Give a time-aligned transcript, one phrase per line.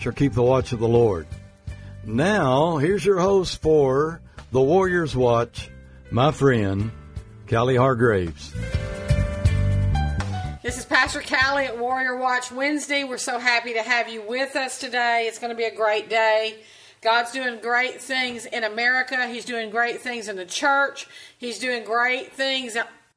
[0.00, 1.26] shall keep the watch of the Lord.
[2.04, 5.70] Now, here's your host for the Warriors Watch,
[6.10, 6.90] my friend,
[7.48, 8.54] Callie Hargraves.
[10.62, 13.04] This is Pastor Callie at Warrior Watch Wednesday.
[13.04, 15.26] We're so happy to have you with us today.
[15.28, 16.56] It's going to be a great day.
[17.02, 19.26] God's doing great things in America.
[19.26, 21.08] He's doing great things in the church.
[21.36, 22.74] He's doing great things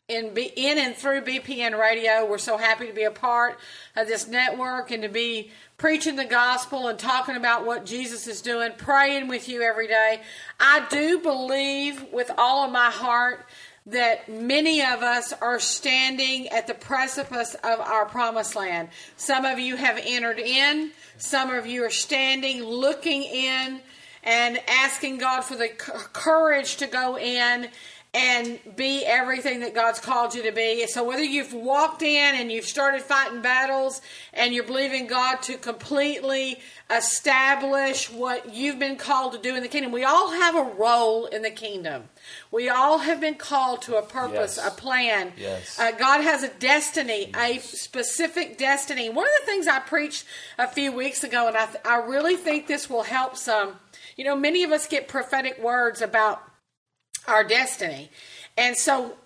[0.09, 2.25] in in and through BPN Radio.
[2.25, 3.57] We're so happy to be a part
[3.95, 5.51] of this network and to be
[5.83, 10.21] preaching the gospel and talking about what Jesus is doing, praying with you every day.
[10.57, 13.45] I do believe with all of my heart
[13.87, 18.87] that many of us are standing at the precipice of our promised land.
[19.17, 23.81] Some of you have entered in, some of you are standing, looking in,
[24.23, 27.67] and asking God for the courage to go in
[28.15, 30.85] and be everything that God's called you to be.
[30.85, 34.01] So whether you've walked in and you've started fighting battles
[34.33, 36.59] and you're believing God to completely
[36.95, 41.25] establish what you've been called to do in the kingdom, we all have a role
[41.25, 42.03] in the kingdom.
[42.51, 44.67] We all have been called to a purpose, yes.
[44.67, 45.33] a plan.
[45.35, 45.79] Yes.
[45.79, 49.09] Uh, God has a destiny, a specific destiny.
[49.09, 50.25] One of the things I preached
[50.59, 53.77] a few weeks ago, and I, th- I really think this will help some.
[54.15, 56.43] You know, many of us get prophetic words about
[57.27, 58.11] our destiny.
[58.57, 59.17] And so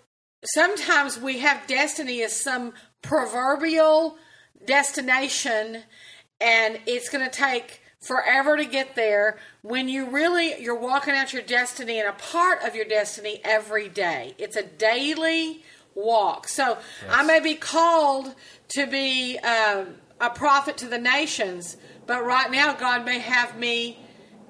[0.44, 4.18] sometimes we have destiny as some proverbial
[4.66, 5.84] destination
[6.40, 11.34] and it's going to take forever to get there when you really you're walking out
[11.34, 15.64] your destiny and a part of your destiny every day it's a daily
[15.96, 16.80] walk so yes.
[17.10, 18.36] i may be called
[18.68, 19.88] to be um,
[20.22, 23.98] a prophet to the nations but right now god may have me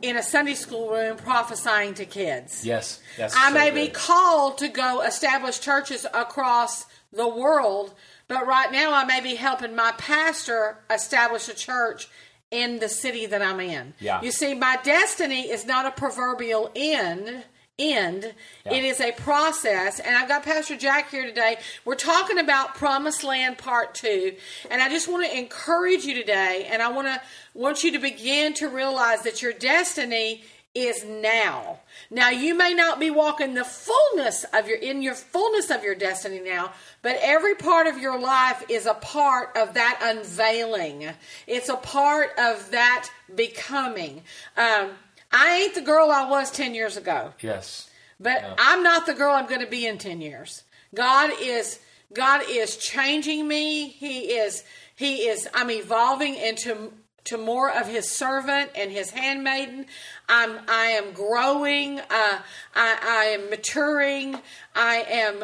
[0.02, 2.66] in a Sunday school room prophesying to kids.
[2.66, 3.36] Yes, yes.
[3.36, 3.76] I so may good.
[3.76, 7.94] be called to go establish churches across the world,
[8.28, 12.10] but right now I may be helping my pastor establish a church
[12.52, 13.94] in the city that I'm in.
[14.00, 14.22] Yeah.
[14.22, 17.44] You see, my destiny is not a proverbial end
[17.80, 18.34] end.
[18.66, 18.74] Yeah.
[18.74, 20.00] It is a process.
[20.00, 21.58] And I've got Pastor Jack here today.
[21.86, 24.36] We're talking about Promised Land Part 2.
[24.72, 27.22] And I just want to encourage you today and I want to
[27.54, 30.44] want you to begin to realize that your destiny
[30.74, 31.80] is now.
[32.10, 35.96] Now you may not be walking the fullness of your in your fullness of your
[35.96, 36.72] destiny now,
[37.02, 41.10] but every part of your life is a part of that unveiling.
[41.46, 44.24] It's a part of that becoming.
[44.56, 44.92] Um,
[45.32, 47.34] I ain't the girl I was 10 years ago.
[47.42, 47.90] Yes.
[48.20, 48.56] But yeah.
[48.58, 50.64] I'm not the girl I'm going to be in 10 years.
[50.94, 51.80] God is
[52.14, 53.90] God is changing me.
[53.90, 54.64] He is
[54.96, 56.94] he is I'm evolving into
[57.26, 59.86] to more of his servant and his handmaiden.
[60.30, 62.00] I'm I am growing.
[62.00, 62.40] Uh, I,
[62.76, 64.40] I am maturing.
[64.74, 65.44] I am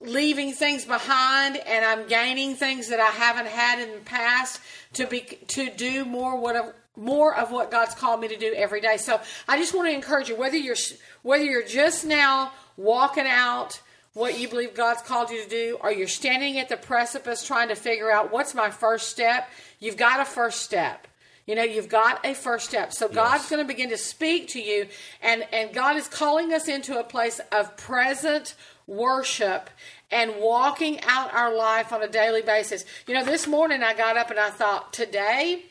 [0.00, 4.60] leaving things behind and I'm gaining things that I haven't had in the past
[4.92, 8.80] to be to do more what more of what God's called me to do every
[8.80, 8.96] day.
[8.96, 10.76] So I just want to encourage you whether you're
[11.22, 13.80] whether you're just now walking out
[14.14, 17.68] what you believe God's called you to do or you're standing at the precipice trying
[17.68, 19.48] to figure out what's my first step,
[19.80, 21.08] you've got a first step.
[21.46, 22.92] You know, you've got a first step.
[22.92, 23.14] So yes.
[23.14, 24.86] God's going to begin to speak to you
[25.20, 28.54] and and God is calling us into a place of present
[28.86, 29.68] worship
[30.10, 32.84] and walking out our life on a daily basis.
[33.08, 35.64] You know, this morning I got up and I thought, today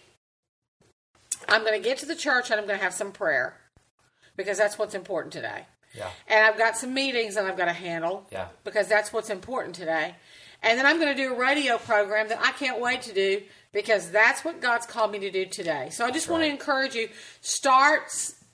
[1.48, 3.58] I'm going to get to the church and I'm going to have some prayer
[4.36, 5.66] because that's what's important today.
[5.96, 6.10] Yeah.
[6.28, 8.26] And I've got some meetings that I've got to handle.
[8.32, 8.48] Yeah.
[8.64, 10.16] Because that's what's important today.
[10.64, 13.44] And then I'm going to do a radio program that I can't wait to do
[13.74, 15.90] because that's what God's called me to do today.
[15.92, 17.10] So I just want to encourage you
[17.42, 18.04] start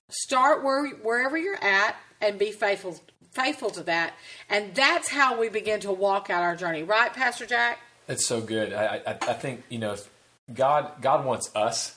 [0.10, 3.00] start where wherever you're at and be faithful
[3.32, 4.14] faithful to that.
[4.50, 6.82] And that's how we begin to walk out our journey.
[6.82, 7.80] Right, Pastor Jack?
[8.08, 8.74] It's so good.
[8.74, 9.96] I, I, I think, you know,
[10.52, 11.96] God God wants us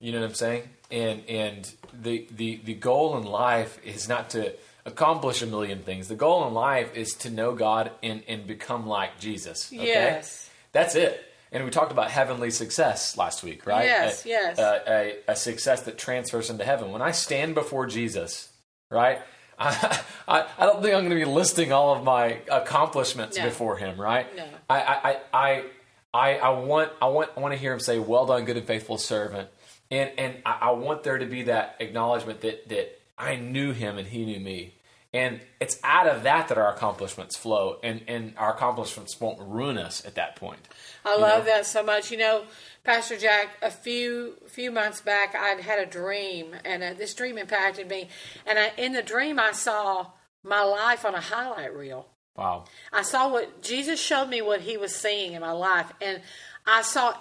[0.00, 0.68] you know what I'm saying?
[0.90, 4.52] And and the the the goal in life is not to
[4.84, 6.08] accomplish a million things.
[6.08, 9.72] The goal in life is to know God and and become like Jesus.
[9.72, 9.86] Okay?
[9.86, 10.50] Yes.
[10.72, 11.24] That's it.
[11.54, 13.84] And we talked about heavenly success last week, right?
[13.84, 14.58] Yes, a, yes.
[14.58, 16.90] A, a, a, success that transfers into heaven.
[16.90, 18.50] When I stand before Jesus,
[18.90, 19.20] right?
[19.58, 23.44] I, I, I don't think I'm going to be listing all of my accomplishments no.
[23.44, 24.34] before him, right?
[24.36, 24.44] No.
[24.68, 25.64] I, I, I,
[26.12, 28.66] I, I want, I want, I want to hear him say, "Well done, good and
[28.66, 29.48] faithful servant."
[29.94, 33.98] And and I, I want there to be that acknowledgement that that I knew him
[33.98, 34.74] and he knew me.
[35.12, 39.78] And it's out of that that our accomplishments flow, and, and our accomplishments won't ruin
[39.78, 40.58] us at that point.
[41.04, 42.10] I love that so much.
[42.10, 42.42] You know,
[42.82, 47.38] Pastor Jack, a few few months back, I'd had a dream, and uh, this dream
[47.38, 48.08] impacted me.
[48.44, 50.08] And I, in the dream, I saw
[50.42, 52.08] my life on a highlight reel.
[52.36, 52.64] Wow.
[52.92, 56.22] I saw what Jesus showed me what He was seeing in my life, and
[56.66, 57.14] I saw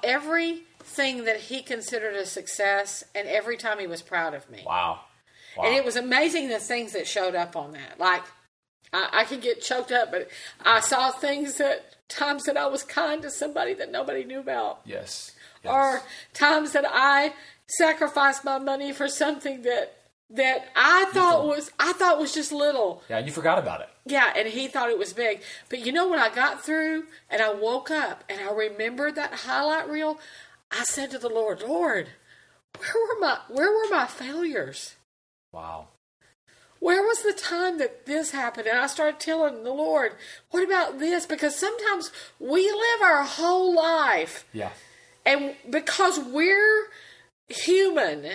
[0.83, 4.63] everything that He considered a success, and every time He was proud of me.
[4.65, 5.01] Wow.
[5.57, 5.63] wow.
[5.65, 7.99] And it was amazing the things that showed up on that.
[7.99, 8.23] Like,
[8.91, 10.29] I, I can get choked up, but
[10.63, 14.81] I saw things that times that I was kind to somebody that nobody knew about,
[14.85, 15.31] yes.
[15.63, 15.73] yes.
[15.73, 16.01] or
[16.33, 17.33] times that I
[17.67, 19.97] sacrificed my money for something that
[20.29, 23.03] that I thought was I thought was just little.
[23.09, 23.89] yeah, you forgot about it.
[24.05, 25.41] Yeah, and he thought it was big.
[25.69, 29.33] But you know when I got through and I woke up and I remembered that
[29.33, 30.19] highlight reel,
[30.77, 32.07] I said to the Lord, Lord,
[32.77, 34.95] where were my where were my failures?
[35.51, 35.87] Wow.
[36.79, 38.67] Where was the time that this happened?
[38.67, 40.13] And I started telling the Lord,
[40.51, 41.25] what about this?
[41.25, 44.71] Because sometimes we live our whole life Yeah.
[45.25, 46.87] and because we're
[47.47, 48.25] human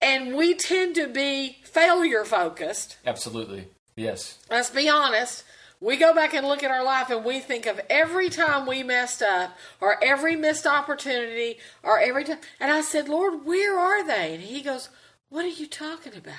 [0.00, 3.68] and we tend to be failure focused, Absolutely.
[3.94, 4.38] Yes.
[4.50, 5.44] let's be honest,
[5.80, 8.82] we go back and look at our life and we think of every time we
[8.82, 12.38] messed up or every missed opportunity or every time.
[12.58, 14.34] And I said, Lord, where are they?
[14.34, 14.88] And he goes,
[15.28, 16.34] What are you talking about?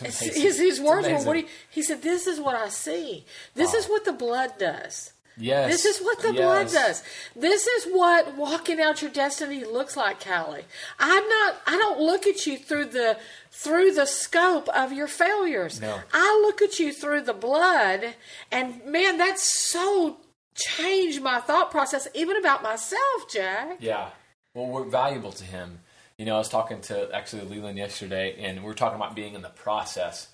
[0.00, 3.24] His, his words were, what you, he said, This is what I see.
[3.54, 5.12] This is what the blood does.
[5.40, 5.70] Yes.
[5.70, 7.02] This is what the blood does.
[7.34, 10.64] This is what walking out your destiny looks like, Callie.
[10.98, 13.18] I'm not I don't look at you through the
[13.50, 15.80] through the scope of your failures.
[15.80, 15.98] No.
[16.12, 18.14] I look at you through the blood
[18.52, 20.18] and man, that's so
[20.54, 23.78] changed my thought process even about myself, Jack.
[23.80, 24.10] Yeah.
[24.54, 25.80] Well, we're valuable to him.
[26.18, 29.34] You know, I was talking to actually Leland yesterday, and we were talking about being
[29.34, 30.28] in the process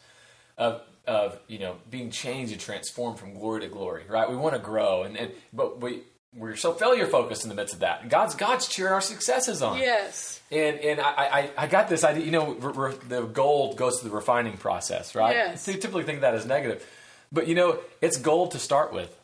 [0.59, 4.05] of of you know being changed and transformed from glory to glory.
[4.09, 4.29] Right?
[4.29, 6.03] We want to grow, and, and but we
[6.35, 8.09] we're so failure focused in the midst of that.
[8.09, 9.79] God's God's cheering our successes on.
[9.79, 10.41] Yes.
[10.51, 12.25] And and I, I, I got this idea.
[12.25, 15.35] You know, re, re, the gold goes through the refining process, right?
[15.35, 15.63] Yes.
[15.63, 16.87] So you typically think of that as negative,
[17.33, 19.17] but you know, it's gold to start with.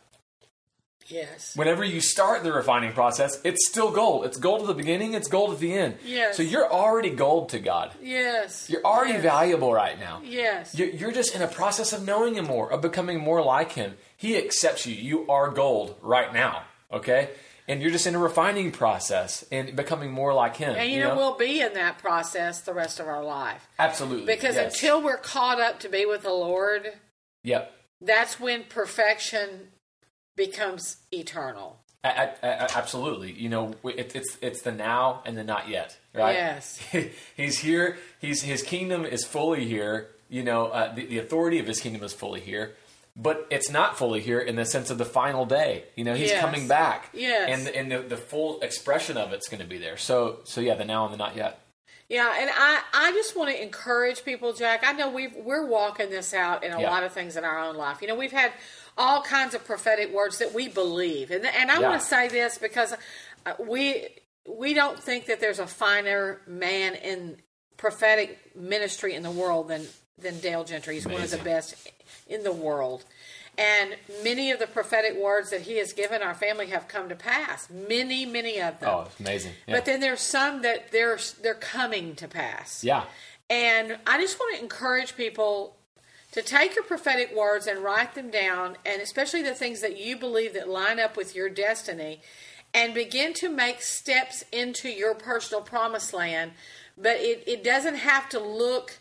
[1.13, 1.55] Yes.
[1.55, 4.25] Whenever you start the refining process, it's still gold.
[4.25, 5.15] It's gold at the beginning.
[5.15, 5.97] It's gold at the end.
[6.05, 6.37] Yes.
[6.37, 7.93] So you're already gold to God.
[8.03, 8.71] Yes.
[8.71, 9.23] You're already yes.
[9.23, 10.23] valuable right now.
[10.25, 10.75] Yes.
[10.75, 13.95] You're, you're just in a process of knowing Him more, of becoming more like Him.
[14.17, 14.95] He accepts you.
[14.95, 16.63] You are gold right now.
[16.91, 17.31] Okay.
[17.69, 20.75] And you're just in a refining process and becoming more like Him.
[20.75, 23.69] and you, know, we'll be in that process the rest of our life.
[23.79, 24.75] absolutely Because yes.
[24.75, 26.87] until we're caught up to be with the Lord,
[27.45, 27.73] yep.
[28.01, 29.69] that's when perfection
[30.37, 31.79] becomes eternal.
[32.05, 33.33] Absolutely.
[33.33, 36.35] You know, it, it's it's the now and the not yet, right?
[36.35, 36.79] Yes.
[37.37, 37.97] he's here.
[38.21, 40.09] He's his kingdom is fully here.
[40.29, 42.75] You know, uh, the, the authority of his kingdom is fully here,
[43.15, 45.85] but it's not fully here in the sense of the final day.
[45.95, 46.41] You know, he's Yes.
[46.41, 47.11] coming back.
[47.13, 47.49] Yes.
[47.67, 49.97] and and the, the full expression of it's going to be there.
[49.97, 51.59] So so yeah, the now and the not yet.
[52.09, 54.83] Yeah, and I, I just want to encourage people, Jack.
[54.87, 56.91] I know we've, we're walking this out in a Yeah.
[56.91, 58.03] lot of things in our own life.
[58.03, 58.53] You know, we've had
[58.99, 61.89] all kinds of prophetic words that we believe, and and I Yeah.
[61.89, 62.95] want to say this because
[63.47, 64.09] uh, we
[64.49, 67.39] we don't think that there's a finer man in
[67.77, 69.87] prophetic ministry in the world than
[70.19, 70.95] than Dale Gentry.
[70.95, 71.91] He's one of the best
[72.27, 73.05] in the world.
[73.59, 77.15] And many of the prophetic words that he has given our family have come to
[77.15, 77.69] pass.
[77.69, 78.89] Many, many of them.
[78.91, 79.53] Oh, it's amazing.
[79.67, 79.75] Yeah.
[79.77, 82.83] But then there's some that they're they're coming to pass.
[82.85, 83.05] yeah.
[83.51, 85.77] And I just want to encourage people
[86.33, 90.17] to take your prophetic words and write them down, and especially the things that you
[90.17, 92.21] believe that line up with your destiny,
[92.75, 96.53] and begin to make steps into your personal promised land.
[96.97, 98.99] But it, it doesn't have to look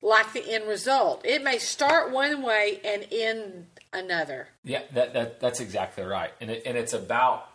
[0.00, 1.24] like the end result.
[1.24, 4.48] It may start one way and end another.
[4.64, 7.48] Yeah, that, that that's exactly right, and it, and it's about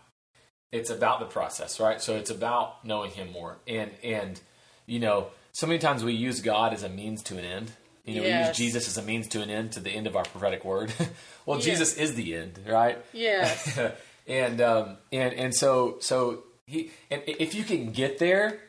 [0.71, 2.01] it's about the process, right?
[2.01, 4.41] So it's about knowing Him more, and and
[4.85, 7.71] you know, so many times we use God as a means to an end.
[8.05, 10.15] You know, we use Jesus as a means to an end to the end of
[10.15, 10.91] our prophetic word.
[11.45, 11.65] well, Yes.
[11.65, 12.97] Jesus is the end, right?
[13.13, 13.79] Yes.
[14.27, 18.59] and um and and so so he and if you can get there,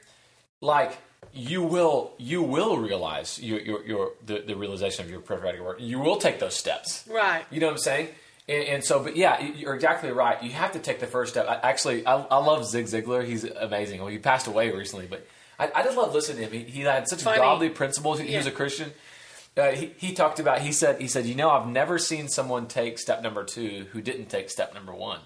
[0.61, 0.97] like
[1.33, 5.81] you will you will realize your your, your the, the realization of your prophetic word.
[5.81, 7.05] You will take those steps.
[7.11, 7.45] Right.
[7.51, 8.09] You know what I'm saying?
[8.47, 10.41] And, and so, but yeah, you- you're exactly right.
[10.43, 11.47] You have to take the first step.
[11.49, 13.25] I, actually, I, I love Zig Ziglar.
[13.27, 14.01] He's amazing.
[14.01, 15.27] Well, he passed away recently, but
[15.59, 16.67] I, I just love listening to him.
[16.67, 17.39] He, he had such Funny.
[17.39, 18.21] godly principles.
[18.21, 18.93] He, he was a Christian.
[19.57, 20.61] Uh, he, he talked about.
[20.61, 21.01] He said.
[21.01, 24.51] He said, you know, I've never seen someone take step number two who didn't take
[24.51, 25.21] step number one.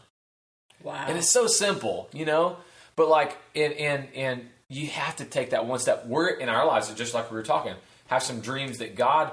[0.83, 1.05] Wow.
[1.09, 2.59] And it's so simple, you know.
[2.97, 6.07] But like, and and and you have to take that one step.
[6.07, 7.75] We're in our lives, just like we were talking,
[8.09, 9.33] have some dreams that God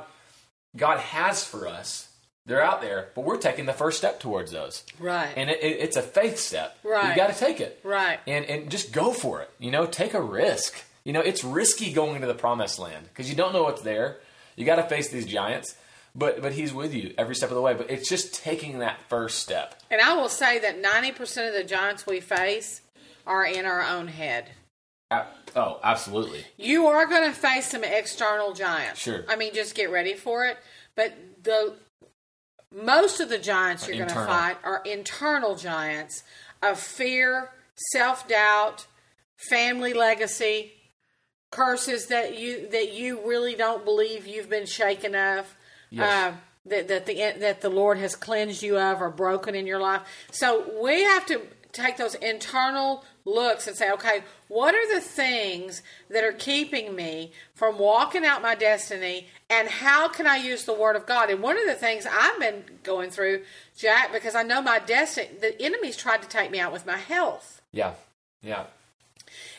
[0.75, 2.09] God has for us.
[2.47, 4.83] They're out there, but we're taking the first step towards those.
[4.99, 5.33] Right.
[5.35, 6.77] And it, it, it's a faith step.
[6.83, 7.09] Right.
[7.09, 7.79] You got to take it.
[7.83, 8.19] Right.
[8.27, 9.49] And and just go for it.
[9.57, 10.75] You know, take a risk.
[11.03, 14.17] You know, it's risky going into the promised land because you don't know what's there.
[14.55, 15.75] You got to face these giants,
[16.13, 17.73] but but He's with you every step of the way.
[17.73, 19.81] But it's just taking that first step.
[19.91, 22.81] And I will say that 90% of the giants we face
[23.25, 24.51] are in our own head.
[25.55, 26.43] Oh, absolutely.
[26.57, 28.99] You are going to face some external giants.
[28.99, 29.23] Sure.
[29.29, 30.57] I mean, just get ready for it.
[30.95, 31.75] But the
[32.73, 36.23] most of the giants you're going to fight are internal giants
[36.61, 37.51] of fear,
[37.93, 38.87] self doubt,
[39.49, 40.73] family legacy,
[41.55, 45.55] curses that you that you really don't believe you've been shaken of.
[45.89, 46.33] Yes.
[46.33, 49.79] Uh, that, that the that the Lord has cleansed you of or broken in your
[49.79, 50.01] life.
[50.31, 55.81] So we have to take those internal looks and say, okay, what are the things
[56.09, 60.73] that are keeping me from walking out my destiny, and how can I use the
[60.73, 61.29] Word of God?
[61.29, 63.43] And one of the things I've been going through,
[63.77, 66.97] Jack, because I know my destiny, the enemies tried to take me out with my
[66.97, 67.61] health.
[67.71, 67.93] Yeah.
[68.41, 68.65] Yeah.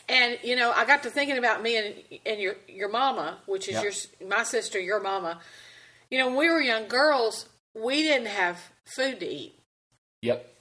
[0.09, 1.95] And you know, I got to thinking about me and,
[2.25, 3.83] and your your mama, which is Yeah.
[3.83, 5.39] your my sister, your mama.
[6.09, 9.59] You know, when we were young girls, we didn't have food to eat.
[10.21, 10.53] Yep.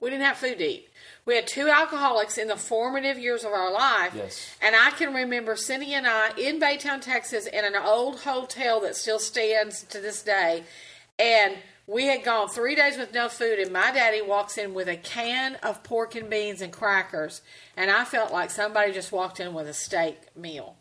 [0.00, 0.88] We didn't have food to eat.
[1.24, 4.12] We had two alcoholics in the formative years of our life.
[4.16, 4.56] Yes.
[4.62, 8.96] And I can remember Cindy and I in Baytown, Texas, in an old hotel that
[8.96, 10.64] still stands to this day.
[11.18, 11.56] And
[11.88, 14.96] we had gone three days with no food, and my daddy walks in with a
[14.96, 17.40] can of pork and beans and crackers.
[17.76, 20.76] And I felt like somebody just walked in with a steak meal.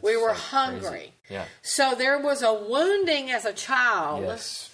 [0.00, 0.88] we were so hungry.
[0.88, 1.12] crazy.
[1.28, 1.44] Yeah.
[1.62, 4.70] So there was a wounding as a child Yes.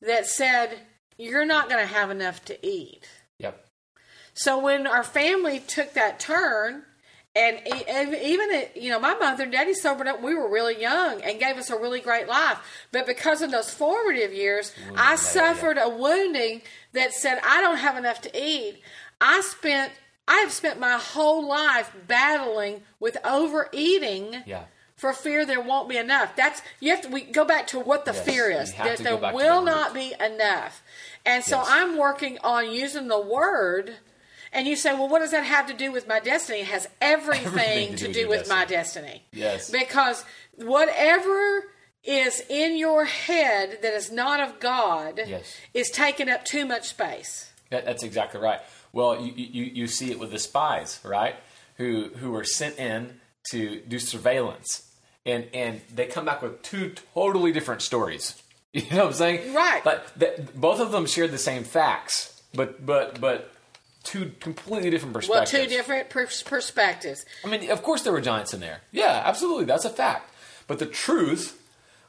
[0.00, 0.78] that said,
[1.18, 3.06] You're not going to have enough to eat.
[3.38, 3.66] Yep.
[4.34, 6.84] So when our family took that turn,
[7.34, 10.22] and even you know, my mother and daddy sobered up.
[10.22, 12.58] We were really young and gave us a really great life.
[12.92, 15.16] But because of those formative years, mm, I yeah.
[15.16, 16.60] suffered a wounding
[16.92, 18.80] that said I don't have enough to eat.
[19.20, 19.92] I spent
[20.28, 24.64] I have spent my whole life battling with overeating Yeah.
[24.94, 26.36] for fear there won't be enough.
[26.36, 29.14] That's you have to we go back to what the Yes, fear is that there
[29.14, 30.82] go back to will the not be enough.
[31.24, 31.66] And so Yes.
[31.70, 33.94] I'm working on using the word
[34.52, 36.60] and you say, well, what does that have to do with my destiny?
[36.60, 39.22] It has everything, Everything to, do, with my destiny.
[39.32, 39.70] Yes.
[39.70, 40.24] Because
[40.56, 41.64] whatever
[42.04, 45.56] is in your head that is not of God Yes.
[45.72, 47.50] is taking up too much space.
[47.70, 48.60] That's exactly right.
[48.92, 51.36] Well, you, you, you see it with the spies, right?
[51.76, 54.86] Who who were sent in to do surveillance,
[55.24, 58.40] and and they come back with two totally different stories.
[58.74, 59.52] You know what I'm saying?
[59.54, 59.84] Right.
[59.84, 63.52] But th- both of them shared the same facts, but but but
[64.02, 65.52] two completely different perspectives.
[65.52, 67.24] Well, two different pers- perspectives.
[67.44, 68.80] I mean, of course there were giants in there.
[68.90, 70.30] Yeah, absolutely, that's a fact.
[70.66, 71.58] But the truth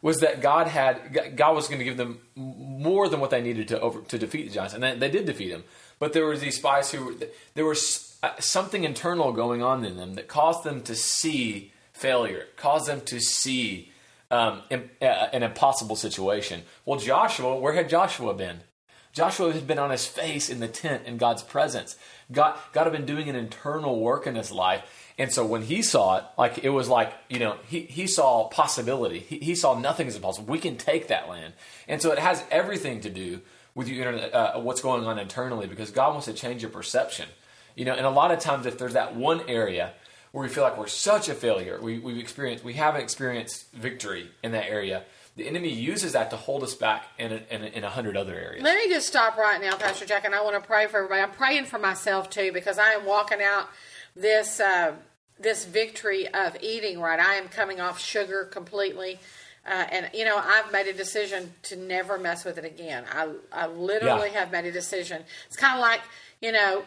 [0.01, 3.69] was that God had God was going to give them more than what they needed
[3.69, 5.63] to over to defeat the giants, and they, they did defeat them.
[5.99, 7.13] But there were these spies who were,
[7.53, 12.47] there was uh, something internal going on in them that caused them to see failure,
[12.57, 13.91] caused them to see
[14.29, 16.63] um, uh, an impossible situation.
[16.85, 18.61] Well, Joshua, where had Joshua been?
[19.13, 21.95] Joshua had been on his face in the tent in God's presence.
[22.31, 24.83] God, God had been doing an internal work in his life.
[25.19, 28.49] And so when he saw it, like it was like, you know, he, he saw
[28.49, 29.19] possibility.
[29.19, 30.51] He, he saw nothing as impossible.
[30.51, 31.53] We can take that land.
[31.87, 33.41] And so it has everything to do
[33.75, 37.27] with you, uh, what's going on internally because God wants to change your perception.
[37.75, 39.93] You know, and a lot of times if there's that one area
[40.31, 44.31] where we feel like we're such a failure, we, we've experienced, we haven't experienced victory
[44.41, 45.03] in that area,
[45.35, 48.15] the enemy uses that to hold us back in a, in a, in a hundred
[48.15, 48.63] other areas.
[48.63, 51.21] Let me just stop right now, Pastor Jack, and I want to pray for everybody.
[51.21, 53.67] I'm praying for myself too because I am walking out
[54.15, 54.93] this uh,
[55.39, 57.19] this victory of eating right.
[57.19, 59.19] I am coming off sugar completely,
[59.67, 63.05] uh, and you know I've made a decision to never mess with it again.
[63.11, 64.39] I I literally Yeah.
[64.41, 65.23] have made a decision.
[65.47, 66.01] It's kind of like
[66.41, 66.83] you know.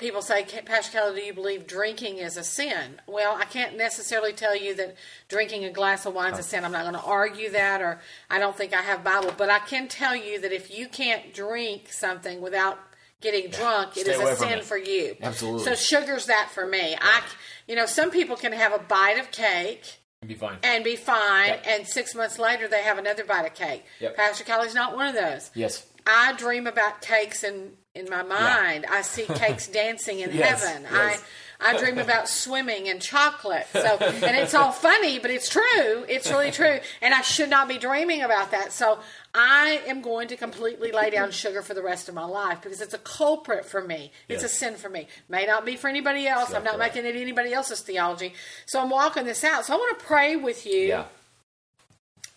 [0.00, 3.00] People say, Pastor Kelly, do you believe drinking is a sin?
[3.06, 4.96] Well, I can't necessarily tell you that
[5.28, 6.64] drinking a glass of wine is a sin.
[6.64, 9.32] I'm not going to argue that, or I don't think I have Bible.
[9.36, 12.78] But I can tell you that if you can't drink something without
[13.20, 14.64] getting drunk, it is a sin it.
[14.64, 15.16] for you.
[15.20, 15.64] Absolutely.
[15.64, 16.96] So sugar's that for me.
[16.98, 17.22] I,
[17.68, 20.56] you know, some people can have a bite of cake It'd be fine.
[20.62, 21.64] and be fine, Yep.
[21.68, 23.84] and six months later they have another bite of cake.
[24.00, 24.16] Yep.
[24.16, 25.50] Pastor Kelly's not one of those.
[25.54, 25.86] yes.
[26.06, 28.86] I dream about cakes in in my mind.
[28.90, 30.86] I see cakes dancing in Yes, heaven.
[30.90, 31.22] yes.
[31.62, 33.66] I dream about swimming and chocolate.
[33.72, 36.04] So, and it's all funny, but it's true.
[36.08, 36.78] It's really true.
[37.02, 38.72] And I should not be dreaming about that.
[38.72, 38.98] So,
[39.34, 42.80] I am going to completely lay down sugar for the rest of my life because
[42.80, 44.10] it's a culprit for me.
[44.28, 44.52] It's Yes.
[44.52, 45.06] a sin for me.
[45.28, 46.48] May not be for anybody else.
[46.54, 48.34] I'm not Exactly making it anybody else's theology.
[48.66, 49.66] So I'm walking this out.
[49.66, 51.04] So I want to pray with you Yeah.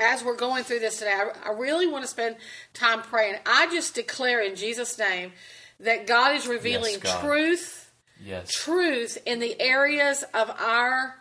[0.03, 2.35] As we're going through this today, I, I really want to spend
[2.73, 3.35] time praying.
[3.45, 5.31] I just declare in Jesus' name
[5.79, 7.21] that God is revealing Yes, God.
[7.23, 7.91] truth,
[8.23, 8.51] Yes.
[8.51, 11.15] truth in the areas of our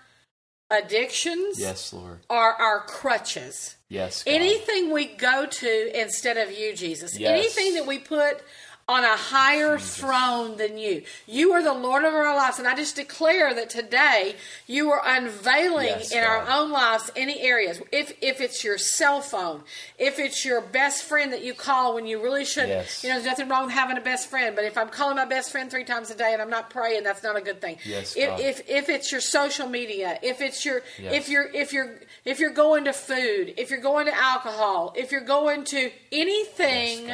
[0.70, 2.20] addictions Yes, Lord.
[2.30, 3.76] or our crutches.
[3.88, 4.22] Yes.
[4.24, 4.30] God.
[4.32, 7.18] Anything we go to instead of you, Jesus.
[7.18, 7.30] Yes.
[7.38, 8.42] Anything that we put
[8.92, 11.02] on a higher throne than you.
[11.26, 12.58] You are the Lord of our lives.
[12.58, 17.40] And I just declare that today you are unveiling Yes, in our own lives any
[17.40, 17.80] areas.
[17.90, 19.62] If if it's your cell phone,
[19.98, 23.02] if it's your best friend that you call when you really should Yes.
[23.02, 25.24] you know, there's nothing wrong with having a best friend, but if I'm calling my
[25.24, 27.78] best friend three times a day and I'm not praying, that's not a good thing.
[27.84, 28.40] Yes, if, God.
[28.40, 31.14] if if it's your social media, if it's your Yes.
[31.14, 31.94] if you're if you're
[32.26, 37.10] if you're going to food, if you're going to alcohol, if you're going to anything.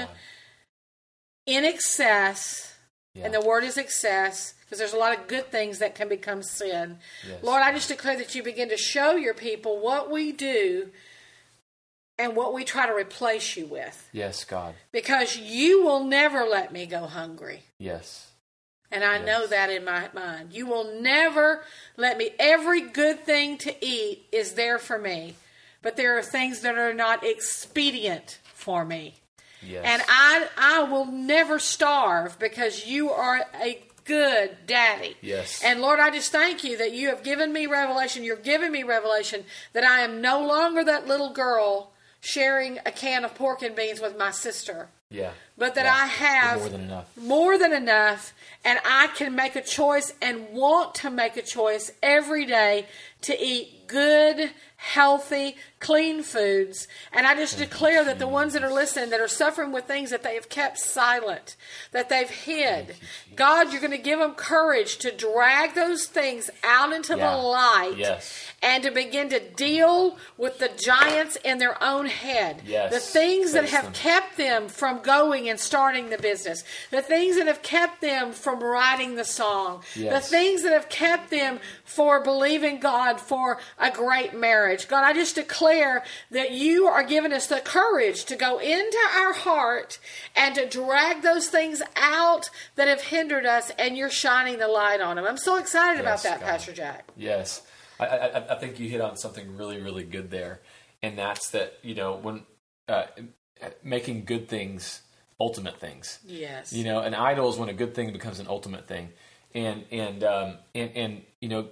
[1.48, 2.74] In excess,
[3.14, 3.24] Yeah.
[3.24, 6.42] and the word is excess, because there's a lot of good things that can become
[6.42, 6.98] sin.
[7.26, 10.90] Yes, Lord, I just declare that you begin to show your people what we do
[12.18, 14.08] and what we try to replace you with.
[14.12, 14.74] Yes, God.
[14.92, 17.62] Because you will never let me go hungry.
[17.78, 18.26] Yes.
[18.90, 20.52] And I know that in my mind.
[20.52, 21.64] You will never
[21.96, 22.30] let me.
[22.38, 25.36] Every good thing to eat is there for me,
[25.82, 29.14] but there are things that are not expedient for me.
[29.62, 29.84] Yes.
[29.84, 35.16] And I, I will never starve because you are a good daddy.
[35.20, 35.62] Yes.
[35.62, 38.24] And Lord, I just thank you that you have given me revelation.
[38.24, 43.24] You're giving me revelation that I am no longer that little girl sharing a can
[43.24, 45.30] of pork and beans with my sister yeah.
[45.56, 45.94] but that Yeah.
[45.94, 47.16] I have more than enough.
[47.16, 48.34] more than enough,
[48.64, 52.86] and I can make a choice and want to make a choice every day
[53.22, 56.88] to eat good, healthy, clean foods.
[57.12, 60.10] And I just declare that the ones that are listening that are suffering with things
[60.10, 61.54] that they have kept silent,
[61.92, 62.96] that they've hid,
[63.36, 67.30] God, you're going to give them courage to drag those things out into Yeah.
[67.30, 68.32] the light Yes.
[68.60, 72.62] and to begin to deal with the giants in their own head.
[72.66, 72.92] Yes.
[72.92, 73.92] The things that have them.
[73.92, 78.58] kept them from going and starting the business, the things that have kept them from
[78.60, 84.34] writing the song, the things that have kept them for believing God for a great
[84.34, 84.88] marriage.
[84.88, 85.67] God, I just declare
[86.30, 89.98] that you are giving us the courage to go into our heart
[90.36, 95.00] and to drag those things out that have hindered us, and you're shining the light
[95.00, 95.24] on them.
[95.24, 96.46] I'm so excited about that, God.
[96.46, 97.08] Pastor Jack.
[97.16, 97.62] Yes,
[98.00, 100.60] I, I, I think you hit on something really, really good there,
[101.02, 102.42] and that's that you know when
[102.88, 103.06] uh,
[103.82, 105.02] making good things
[105.40, 106.18] ultimate things.
[106.26, 106.72] Yes.
[106.72, 109.10] You know, an idol is when a good thing becomes an ultimate thing,
[109.54, 111.68] and and um, and and you know,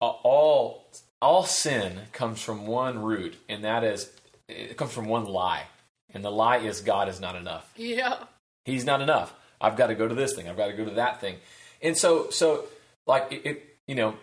[0.00, 0.90] all
[1.22, 4.10] all sin comes from one root, and that is
[4.48, 5.64] it comes from one lie,
[6.12, 7.72] and the lie is God is not enough.
[7.76, 8.24] Yeah.
[8.64, 9.32] He's not enough.
[9.60, 10.48] I've got to go to this thing.
[10.48, 11.36] I've got to go to that thing.
[11.80, 12.64] And so, so
[13.06, 14.14] like it, it you know,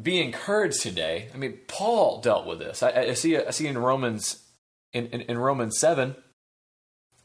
[0.00, 1.28] be encouraged today.
[1.34, 2.82] I mean, Paul dealt with this.
[2.82, 3.36] I, I see.
[3.36, 4.42] I see in Romans,
[4.92, 6.16] in, in, in Romans seven,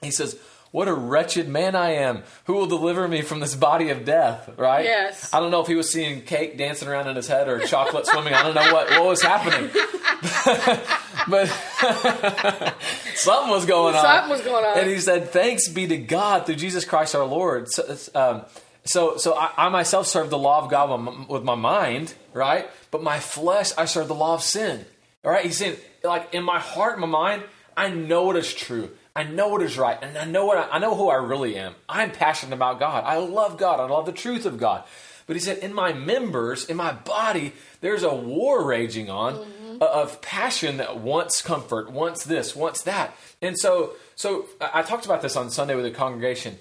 [0.02, 0.38] he says,
[0.76, 2.24] "What a wretched man I am!
[2.48, 4.84] Who will deliver me from this body of death?" Right?
[4.84, 5.34] Yes.
[5.34, 8.06] I don't know if he was seeing cake dancing around in his head or chocolate
[8.08, 8.34] swimming.
[8.34, 9.70] I don't know what what was happening,
[11.30, 11.48] but
[13.16, 14.04] something was going on.
[14.04, 14.78] Something was going on.
[14.80, 18.42] And he said, "Thanks be to God through Jesus Christ our Lord." So, um,
[18.86, 22.14] so, so I, I myself serve the law of God with my- with my mind,
[22.34, 22.70] right?
[22.92, 24.86] But my flesh, I serve the law of sin.
[25.24, 25.44] All right?
[25.46, 27.44] He's saying, like in my heart, my mind,
[27.76, 28.92] I know what is true.
[29.16, 31.56] I know what is right, and I know what I, I know who I really
[31.56, 31.74] am.
[31.88, 33.04] I'm passionate about God.
[33.06, 33.80] I love God.
[33.80, 34.84] I love the truth of God.
[35.28, 39.82] But he said, in my members, in my body, there's a war raging on mm-hmm.
[39.82, 43.16] uh, of passion that wants comfort, wants this, wants that.
[43.42, 46.58] And so, so I I talked about this on Sunday with the congregation.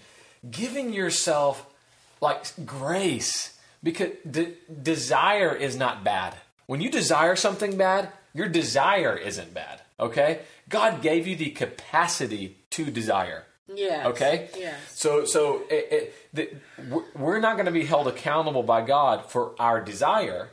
[0.48, 1.66] Giving yourself
[2.20, 6.34] like grace because de- desire is not bad.
[6.66, 9.80] When you desire something bad, your desire isn't bad.
[10.00, 13.44] Okay, God gave you the capacity to desire.
[13.72, 14.08] Yeah.
[14.08, 14.48] Okay.
[14.58, 14.76] Yes.
[14.94, 16.50] So so it, it, the,
[16.90, 20.50] we're- we're not going to be held accountable by God for our desire.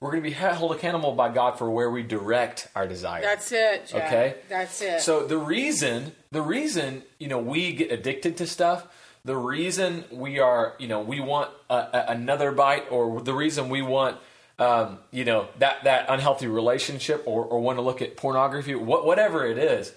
[0.00, 3.22] We're going to be held accountable by God for where we direct our desire.
[3.22, 3.86] That's it.
[3.86, 4.04] Jack.
[4.06, 4.34] Okay.
[4.48, 5.00] That's it.
[5.00, 8.86] So the reason, the reason, you know, we get addicted to stuff,
[9.24, 13.70] the reason we are, you know, we want a, a, another bite, or the reason
[13.70, 14.18] we want,
[14.58, 19.04] um, you know, that that unhealthy relationship, or, or want to look at pornography, what,
[19.04, 19.92] whatever it is,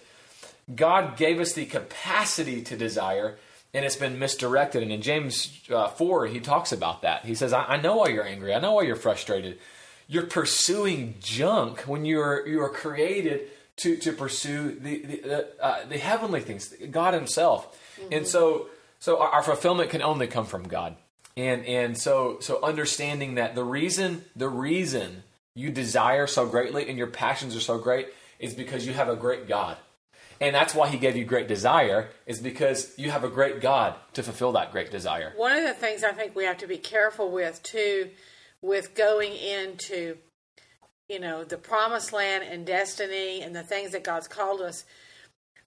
[0.73, 3.37] God gave us the capacity to desire,
[3.73, 4.83] and it's been misdirected.
[4.83, 7.25] And in James uh, 4, he talks about that.
[7.25, 8.53] He says, I, I know why you're angry.
[8.53, 9.59] I know why you're frustrated.
[10.07, 15.97] You're pursuing junk when you're, you are created to, to pursue the, the, uh, the
[15.97, 17.77] heavenly things, God Himself.
[17.99, 18.13] Mm-hmm.
[18.13, 18.67] And so,
[18.99, 20.95] so our, our fulfillment can only come from God.
[21.37, 25.23] And, and so, so understanding that the reason, the reason
[25.53, 28.07] you desire so greatly and your passions are so great
[28.39, 29.77] is because you have a great God.
[30.41, 33.95] And that's why he gave you great desire, is because you have a great God
[34.13, 35.33] to fulfill that great desire.
[35.35, 38.09] One of the things I think we have to be careful with, too,
[38.61, 40.17] with going into,
[41.09, 44.85] you know, the promised land and destiny and the things that God's called us,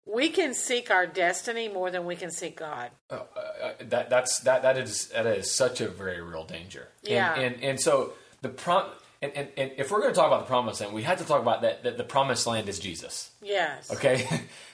[0.06, 2.90] we can seek our destiny more than we can seek God.
[3.10, 6.88] Uh, uh, that that's that that is that is such a very real danger.
[7.02, 7.34] Yeah.
[7.34, 8.86] And and, and so the prom
[9.22, 11.24] and, and, and, if we're going to talk about the promised land, we have to
[11.24, 13.30] talk about that, that the promised land is Jesus.
[13.42, 13.92] Yes.
[13.92, 14.26] Okay?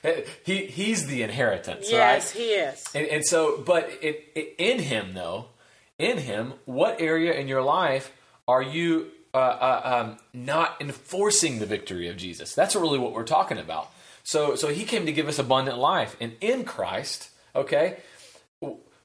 [0.45, 2.41] he, he's the inheritance, yes, right?
[2.41, 2.85] he is.
[2.95, 5.47] And, and so, but it, it, in him, though,
[5.99, 8.13] in him, what area in your life
[8.47, 12.55] are you uh, uh, um, not enforcing the victory of Jesus?
[12.55, 13.91] That's really what we're talking about.
[14.27, 16.17] So, so he came to give us abundant life.
[16.21, 17.99] And in Christ, okay,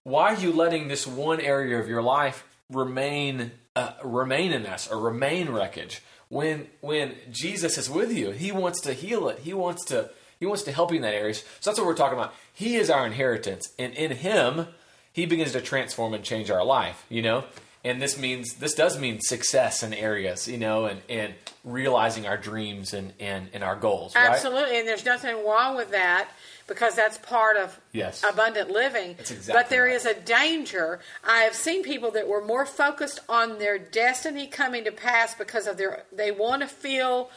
[0.04, 4.92] why are you letting this one area of your life remain uh, remain in us
[4.92, 6.02] or remain wreckage.
[6.30, 9.40] When when Jesus is with you, He wants to heal it.
[9.40, 11.34] He wants to He wants to help you in that area.
[11.34, 12.34] So that's what we're talking about.
[12.54, 14.68] He is our inheritance, and in Him,
[15.14, 17.06] He begins to transform and change our life.
[17.10, 17.44] You know,
[17.84, 20.48] and this means this does mean success in areas.
[20.48, 24.16] You know, and and realizing our dreams and and, and our goals.
[24.16, 24.30] Right?
[24.30, 26.30] Absolutely, and there's nothing wrong with that
[26.68, 28.24] because that's part of yes.
[28.28, 29.16] abundant living.
[29.18, 29.96] That's exactly but there right.
[29.96, 31.00] is a danger.
[31.24, 35.68] I have seen people that were more focused on their destiny coming to pass because
[35.68, 37.30] of their they want to feel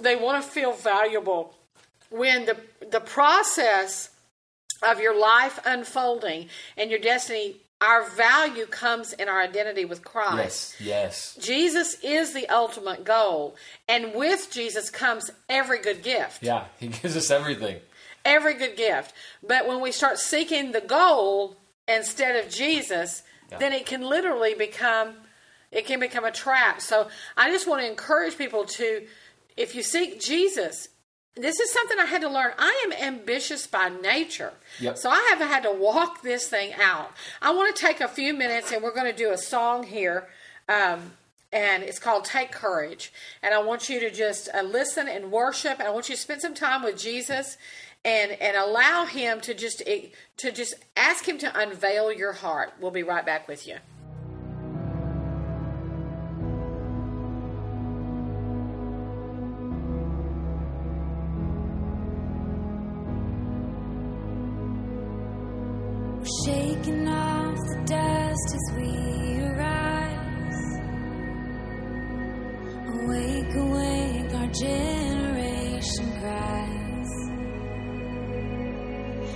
[0.00, 1.56] they want to feel valuable
[2.10, 2.56] when the
[2.90, 4.10] the process
[4.82, 10.76] of your life unfolding and your destiny our value comes in our identity with Christ.
[10.78, 11.38] Yes, yes.
[11.40, 13.56] Jesus is the ultimate goal,
[13.88, 16.42] and with Jesus comes every good gift.
[16.42, 17.80] Yeah, He gives us everything
[18.24, 19.14] every good gift.
[19.42, 21.56] But when we start seeking the goal
[21.88, 23.58] instead of Jesus, yeah.
[23.58, 25.14] then it can literally become
[25.70, 26.80] it can become a trap.
[26.80, 29.06] So I just want to encourage people to
[29.56, 30.88] if you seek Jesus,
[31.36, 32.52] this is something I had to learn.
[32.58, 34.52] I am ambitious by nature.
[34.80, 34.98] Yep.
[34.98, 37.12] So I have had to walk this thing out.
[37.40, 40.28] I want to take a few minutes and we're going to do a song here.
[40.68, 41.12] Um,
[41.52, 43.12] and it's called Take Courage.
[43.42, 45.78] And I want you to just uh, listen and worship.
[45.78, 47.56] And I want you to spend some time with Jesus
[48.04, 49.82] and and allow him to just
[50.38, 52.72] to just ask him to unveil your heart.
[52.80, 53.76] We'll be right back with you.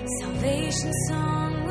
[0.06, 1.63] Salvation song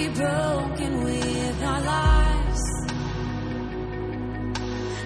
[0.00, 2.62] be broken with our lives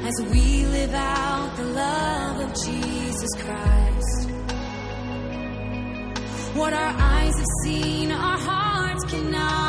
[0.08, 4.30] as we live out the love of Jesus Christ.
[6.54, 9.63] What our eyes have seen, our hearts cannot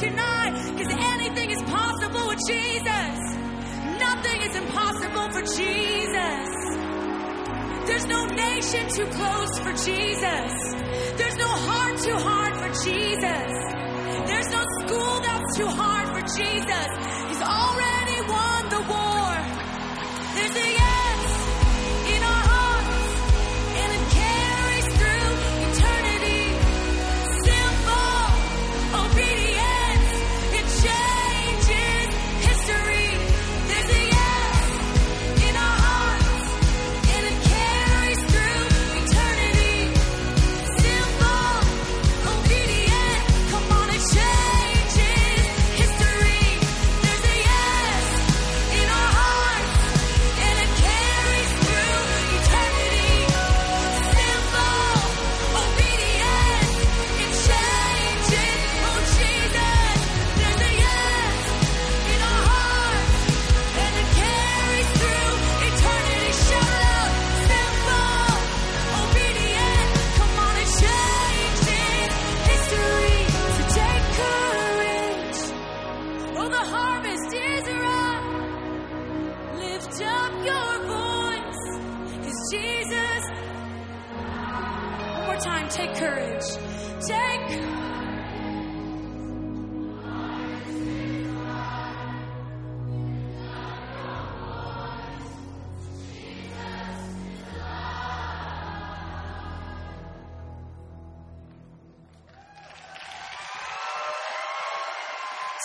[0.00, 3.18] tonight because anything is possible with Jesus.
[3.98, 6.48] Nothing is impossible for Jesus.
[7.86, 10.52] There's no nation too close for Jesus.
[11.18, 13.50] There's no heart too hard for Jesus.
[14.28, 16.88] There's no school that's too hard for Jesus.
[17.28, 17.97] He's already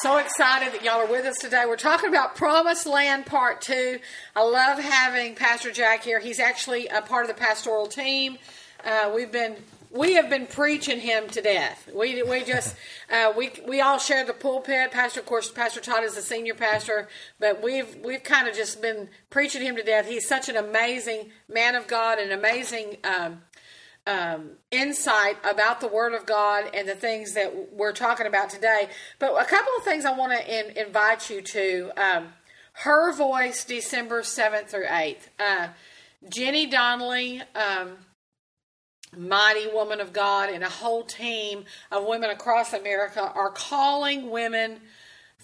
[0.01, 1.65] So excited that y'all are with us today.
[1.67, 3.99] We're talking about Promised Land Part 2.
[4.35, 6.19] I love having Pastor Jack here.
[6.19, 8.39] He's actually a part of the pastoral team.
[8.83, 9.55] Uh, we've been
[9.91, 11.87] we have been preaching him to death.
[11.93, 12.75] We we just
[13.11, 14.91] uh, we we all share the pulpit.
[14.91, 17.07] Pastor, of course, Pastor Todd is the senior pastor,
[17.39, 20.07] but we've we've kind of just been preaching him to death.
[20.07, 23.43] He's such an amazing man of God, an amazing um,
[24.05, 28.89] um, insight about the Word of God and the things that we're talking about today.
[29.19, 31.91] But a couple of things I want to in, invite you to.
[31.97, 32.27] Um,
[32.77, 35.29] her voice, December seventh through eighth.
[35.39, 35.69] Uh,
[36.27, 37.41] Jenny Donnelly.
[37.55, 37.97] Um,
[39.17, 44.81] mighty woman of God and a whole team of women across America are calling women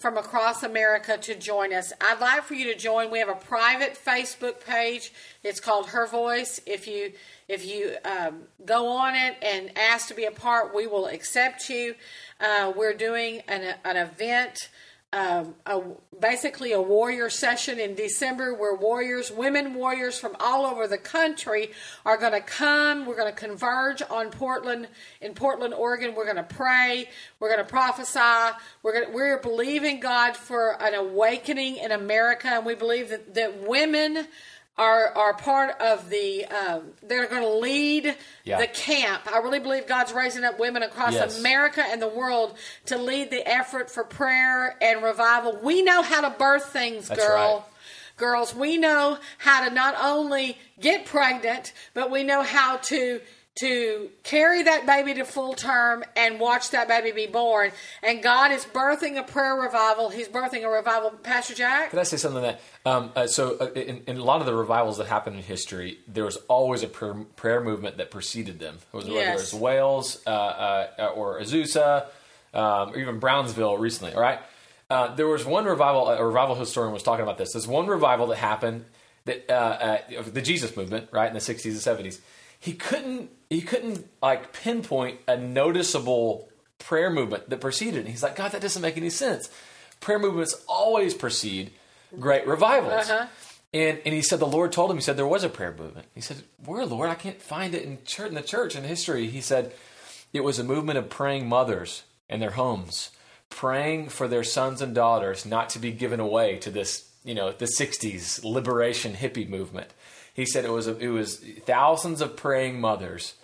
[0.00, 1.92] from across America to join us.
[2.00, 3.10] I'd like for you to join.
[3.10, 5.12] We have a private Facebook page.
[5.44, 6.58] It's called Her Voice.
[6.66, 7.12] If you
[7.48, 11.68] if you um, go on it and ask to be a part, we will accept
[11.68, 11.96] you.
[12.40, 14.70] Uh, we're doing an, an event
[15.12, 15.82] um, a,
[16.20, 21.72] basically a warrior session in December where warriors, women warriors from all over the country
[22.06, 23.06] are going to come.
[23.06, 24.86] We're going to converge on Portland,
[25.20, 26.14] in Portland, Oregon.
[26.14, 27.08] We're going to pray.
[27.40, 28.56] We're going to prophesy.
[28.84, 33.34] We're going to, we're believing God for an awakening in America, and we believe that,
[33.34, 34.28] that women
[34.80, 36.46] are are part of the.
[36.46, 38.58] Um, they're going to lead Yeah.
[38.58, 39.22] the camp.
[39.32, 41.38] I really believe God's raising up women across Yes.
[41.38, 45.58] America and the world to lead the effort for prayer and revival.
[45.62, 47.56] We know how to birth things, That's girl.
[47.58, 47.64] right.
[48.16, 53.20] Girls, we know how to not only get pregnant, but we know how to
[53.56, 57.72] to carry that baby to full term and watch that baby be born.
[58.02, 60.08] And God is birthing a prayer revival.
[60.08, 61.10] He's birthing a revival.
[61.10, 61.90] Pastor Jack?
[61.90, 62.60] Can I say something that?
[62.86, 65.98] Um, uh, so, uh, in, in a lot of the revivals that happened in history,
[66.08, 68.76] there was always a prayer, prayer movement that preceded them.
[68.92, 69.52] It was whether it Yes.
[69.52, 72.06] was Wales uh, uh, or Azusa,
[72.54, 74.14] um, or even Brownsville recently.
[74.14, 74.38] All right,
[74.88, 76.08] uh, there was one revival.
[76.08, 77.52] A revival historian was talking about this.
[77.52, 78.84] There's one revival that happened
[79.26, 81.74] that uh, uh, the Jesus movement, right in the 60s and
[82.06, 82.20] 70s.
[82.58, 88.06] He couldn't he couldn't like pinpoint a noticeable prayer movement that preceded.
[88.06, 88.10] it.
[88.10, 89.50] He's like, God, that doesn't make any sense.
[90.00, 91.72] Prayer movements always precede
[92.18, 93.10] great revivals.
[93.10, 93.26] Uh-huh.
[93.72, 94.96] And and he said the Lord told him.
[94.96, 96.06] He said there was a prayer movement.
[96.14, 97.08] He said, "Where, Lord?
[97.08, 99.72] I can't find it in church in the church in history." He said
[100.32, 103.10] it was a movement of praying mothers in their homes,
[103.48, 107.52] praying for their sons and daughters not to be given away to this, you know,
[107.52, 109.90] the '60s liberation hippie movement.
[110.34, 113.34] He said it was a, it was thousands of praying mothers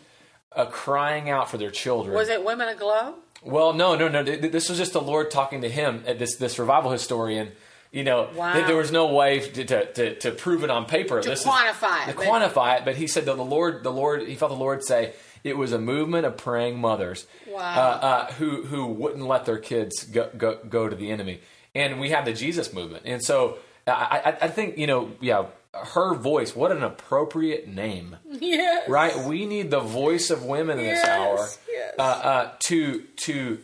[0.56, 2.14] uh, crying out for their children.
[2.14, 3.14] Was it Women Aglow?
[3.42, 4.22] Well, no, no, no.
[4.24, 7.52] This was just the Lord talking to him, uh, this this revival historian.
[7.92, 8.52] You know, Wow.
[8.52, 11.20] th- there was no way to, to, to, to prove it on paper.
[11.20, 13.84] To This is- quantify it, To but- quantify it, but he said that the Lord,
[13.84, 15.12] the Lord, he felt the Lord say
[15.44, 17.60] it was a movement of praying mothers Wow.
[17.60, 21.40] uh, uh, who who wouldn't let their kids go, go go to the enemy.
[21.74, 23.92] And we have the Jesus movement, and so I,
[24.40, 25.44] I, I think you know, yeah,
[25.84, 26.54] her voice.
[26.56, 28.88] What an appropriate name Yes.
[28.88, 29.16] right?
[29.24, 31.94] We need the voice of women in this Yes, hour yes.
[31.98, 33.58] uh, uh, to to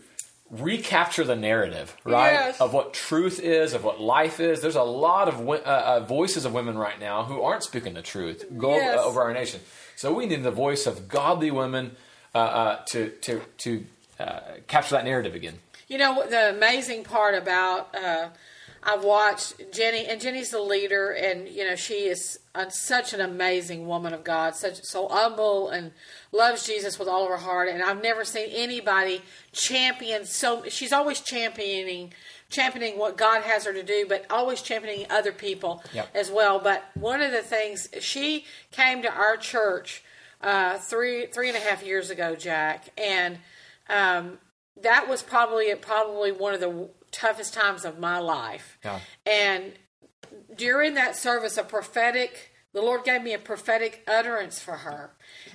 [0.50, 2.32] recapture the narrative, right?
[2.32, 2.60] Yes.
[2.60, 4.60] Of what truth is, of what life is.
[4.60, 8.02] There's a lot of uh, uh, voices of women right now who aren't speaking the
[8.02, 9.60] truth go uh, over our nation.
[9.96, 11.96] So we need the voice of godly women
[12.34, 13.84] uh, uh, to to to
[14.20, 15.58] uh, capture that narrative again.
[15.88, 18.28] You know the amazing part about uh,
[18.84, 22.38] I've watched Jenny, and Jenny's the leader, and you know she is
[22.70, 25.92] such an amazing woman of God, such so humble and
[26.32, 27.68] loves Jesus with all of her heart.
[27.68, 30.64] And I've never seen anybody champion so.
[30.68, 32.12] She's always championing,
[32.50, 36.08] championing what God has her to do, but always championing other people Yep.
[36.14, 36.58] as well.
[36.58, 40.02] But one of the things she came to our church
[40.40, 43.38] uh, three three and a half years ago, Jack, and
[43.88, 44.38] um,
[44.80, 48.78] that was probably probably one of the toughest times of my life.
[48.84, 49.00] Yeah.
[49.26, 49.72] And
[50.56, 55.10] during that service, a prophetic, the Lord gave me a prophetic utterance for her.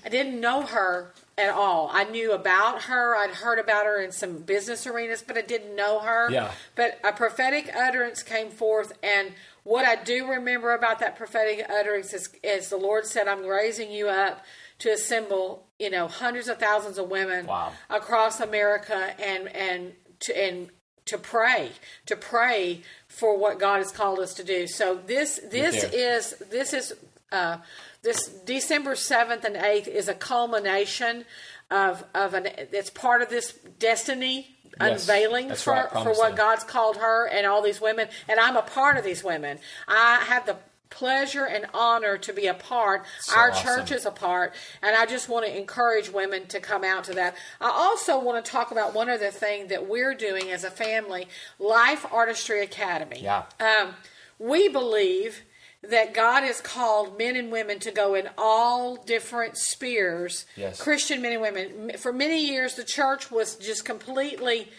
[0.05, 1.89] I didn't know her at all.
[1.91, 3.15] I knew about her.
[3.15, 6.31] I'd heard about her in some business arenas, but I didn't know her.
[6.31, 6.51] Yeah.
[6.75, 12.13] But a prophetic utterance came forth, and what I do remember about that prophetic utterance
[12.13, 14.45] is, is the Lord said, "I'm raising you up
[14.79, 17.73] to assemble, you know, hundreds of thousands of women Wow.
[17.89, 20.69] across America, and and to and
[21.07, 21.71] to pray,
[22.05, 24.67] to pray for what God has called us to do.
[24.67, 26.93] So this this is this is
[27.31, 27.57] uh,
[28.03, 31.25] this December seventh and eighth is a culmination
[31.71, 36.35] of of an it's part of this destiny Yes, unveiling for right, for what.
[36.35, 39.57] God's called her and all these women, and I'm a part of these women.
[39.87, 40.57] I have the
[40.89, 43.03] pleasure and honor to be a part.
[43.21, 43.63] So Our awesome.
[43.65, 47.13] church is a part, and I just want to encourage women to come out to
[47.13, 47.35] that.
[47.61, 51.27] I also want to talk about one other thing that we're doing as a family
[51.59, 53.19] Life Artistry Academy.
[53.21, 53.43] Yeah.
[53.59, 53.95] Um,
[54.39, 55.41] we believe
[55.83, 60.81] that God has called men and women to go in all different spheres, Yes.
[60.81, 61.91] Christian men and women.
[61.97, 64.69] For many years, the church was just completely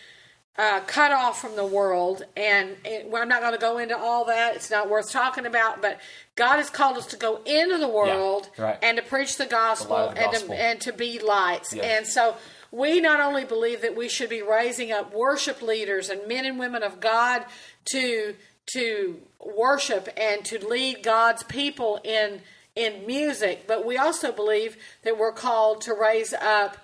[0.58, 2.24] uh, cut off from the world.
[2.36, 4.56] And well, I'm not going to go into all that.
[4.56, 5.80] It's not worth talking about.
[5.80, 6.00] But
[6.34, 8.76] God has called us to go into the world right.
[8.82, 10.48] and to preach the gospel, of the and, gospel.
[10.48, 11.72] To, and to be lights.
[11.72, 11.84] Yes.
[11.84, 12.36] And so
[12.72, 16.58] we not only believe that we should be raising up worship leaders and men and
[16.58, 17.44] women of God
[17.92, 18.34] to
[18.74, 19.18] to
[19.56, 22.40] worship and to lead God's people in
[22.74, 26.76] in music, but we also believe that we're called to raise up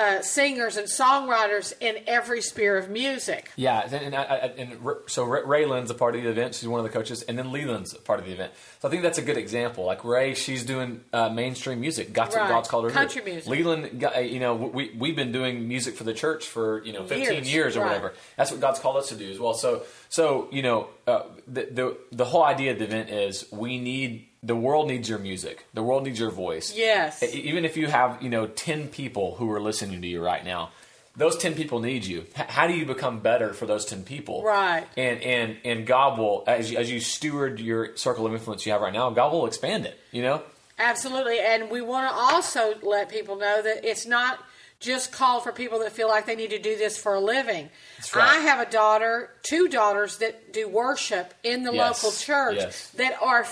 [0.00, 3.50] uh, singers and songwriters in every sphere of music.
[3.56, 6.54] Yeah, and, and, I, I- and so Ray- Raylan's a part of the event.
[6.54, 8.52] She's one of the coaches, and then Leland's a part of the event.
[8.80, 9.84] So I think that's a good example.
[9.84, 12.14] Like Ray, she's doing uh, mainstream music.
[12.14, 12.42] That's Right.
[12.44, 13.48] what God's called her to Country music.
[13.50, 17.04] Leland, uh, you know, we we've been doing music for the church for you know
[17.04, 17.88] 15 years, Years, or right.
[17.88, 18.14] whatever.
[18.36, 19.54] That's what God's called us to do as well.
[19.54, 23.78] So so you know, uh, the, the the whole idea of the event is we
[23.78, 25.66] need the world needs your music.
[25.74, 26.74] The world needs your voice.
[26.74, 27.22] Yes.
[27.22, 30.70] Even if you have you know 10 people who are listening to you right now
[31.16, 32.20] those 10 people need you.
[32.36, 34.42] H- how do you become better for those 10 people?
[34.42, 34.86] Right.
[34.96, 38.72] And and and God will as you, as you steward your circle of influence you
[38.72, 40.42] have right now, God will expand it, you know?
[40.78, 41.38] Absolutely.
[41.38, 44.38] And we want to also let people know that it's not
[44.80, 47.68] just called for people that feel like they need to do this for a living.
[48.14, 48.28] right.
[48.28, 52.02] I have a daughter, two daughters that do worship in the Yes.
[52.02, 52.88] local church Yes.
[52.96, 53.44] that are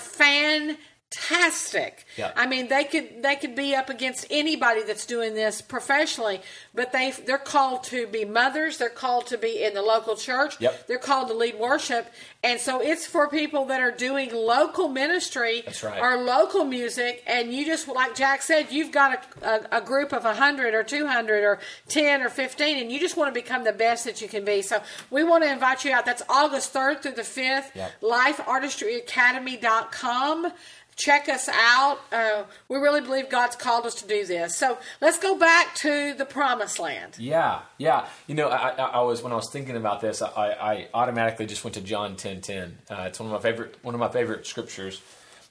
[1.11, 2.05] fantastic.
[2.17, 2.33] Yeah.
[2.37, 6.41] I mean, they could they could be up against anybody that's doing this professionally,
[6.75, 10.61] but they they're called to be mothers, they're called to be in the local church.
[10.61, 10.87] Yep.
[10.87, 12.11] They're called to lead worship.
[12.43, 16.01] And so it's for people that are doing local ministry right.
[16.01, 20.13] or local music and you just like jack said you've got a, a, a group
[20.13, 23.73] of 100 or 200 or 10 or 15 and you just want to become the
[23.73, 24.81] best that you can be so
[25.11, 28.01] we want to invite you out that's august 3rd through the 5th Yep.
[28.03, 30.53] lifeartistryacademy.com
[30.99, 35.19] check us out uh, we really believe god's called us to do this so let's
[35.19, 38.07] go back to the promised land Yeah, yeah.
[38.27, 41.65] You know, I, I, was when I was thinking about this, I, I automatically just
[41.65, 42.79] went to John ten ten.
[42.91, 45.01] Uh, it's one of my favorite one of my favorite scriptures.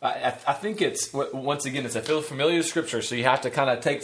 [0.02, 3.70] I, I, think it's once again it's a familiar scripture, so you have to kind
[3.70, 4.04] of take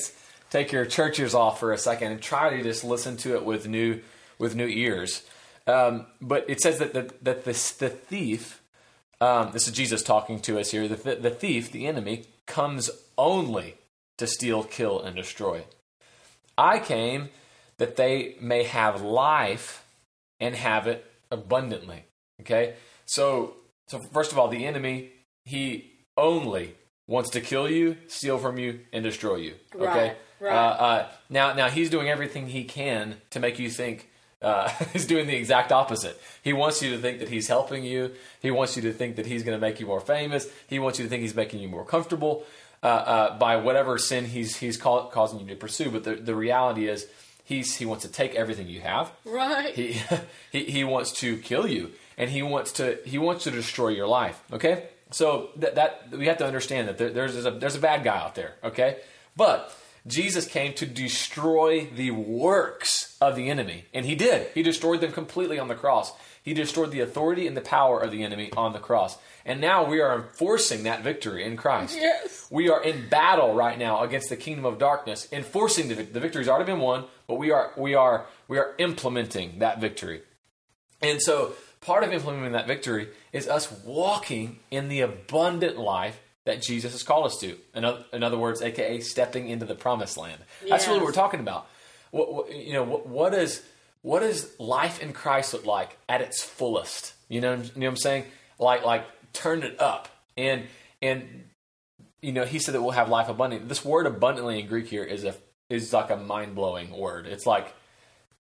[0.50, 3.68] take your churches off for a second and try to just listen to it with
[3.68, 4.02] new
[4.38, 5.24] with new ears.
[5.66, 8.62] Um, but it says that the, that this, the thief,
[9.24, 10.88] um, this is Jesus talking to us here.
[10.88, 13.76] The, the thief, the enemy, comes only
[14.18, 15.64] to steal, kill, and destroy.
[16.58, 17.30] I came
[17.78, 19.86] that they may have life
[20.42, 22.04] and have it abundantly.
[22.42, 22.76] Okay?
[23.06, 23.56] So
[23.88, 25.12] so first of all, the enemy,
[25.46, 26.76] he only
[27.08, 29.54] wants to kill you, steal from you, and destroy you.
[29.74, 29.86] Okay?
[29.86, 30.54] Right, right.
[30.54, 34.10] Uh, uh, now now he's doing everything he can to make you think
[34.44, 36.20] uh, he's doing the exact opposite.
[36.44, 38.12] He wants you to think that he's helping you.
[38.42, 40.48] He wants you to think that he's going to make you more famous.
[40.68, 42.46] He wants you to think he's making you more comfortable
[42.82, 45.90] uh, uh, by whatever sin he's he's cau- causing you to pursue.
[45.90, 47.08] But the, the reality is,
[47.46, 49.12] he's he wants to take everything you have.
[49.26, 50.02] right He,
[50.52, 54.08] he he wants to kill you, and he wants to he wants to destroy your
[54.08, 54.44] life.
[54.52, 58.04] Okay, so that that we have to understand that there, there's a there's a bad
[58.04, 58.56] guy out there.
[58.64, 58.98] Okay,
[59.38, 59.74] but
[60.06, 64.48] Jesus came to destroy the works of the enemy, and he did.
[64.54, 66.12] He destroyed them completely on the cross.
[66.42, 69.18] He destroyed the authority and the power of the enemy on the cross.
[69.46, 71.98] And now we are enforcing that victory in Christ.
[71.98, 72.48] Yes.
[72.52, 76.50] We are in battle right now against the kingdom of darkness, enforcing the, the victory's
[76.50, 80.22] already been won, but we are we are we are implementing that victory.
[81.02, 86.62] And so part of implementing that victory is us walking in the abundant life that
[86.62, 87.56] Jesus has called us to.
[87.74, 90.42] In other, in other words, aka stepping into the promised land.
[90.68, 91.68] That's really what we're talking about.
[92.12, 93.64] What, what you know, what, what is
[94.02, 97.14] what does life in Christ look like at its fullest?
[97.30, 98.26] You know, you know what I'm saying?
[98.60, 100.10] Like like turn it up.
[100.38, 100.64] And
[101.02, 101.46] and
[102.22, 103.68] you know, he said that we'll have life abundant.
[103.68, 105.36] This word abundantly in Greek here is a
[105.70, 107.26] is like a mind blowing word.
[107.26, 107.74] It's like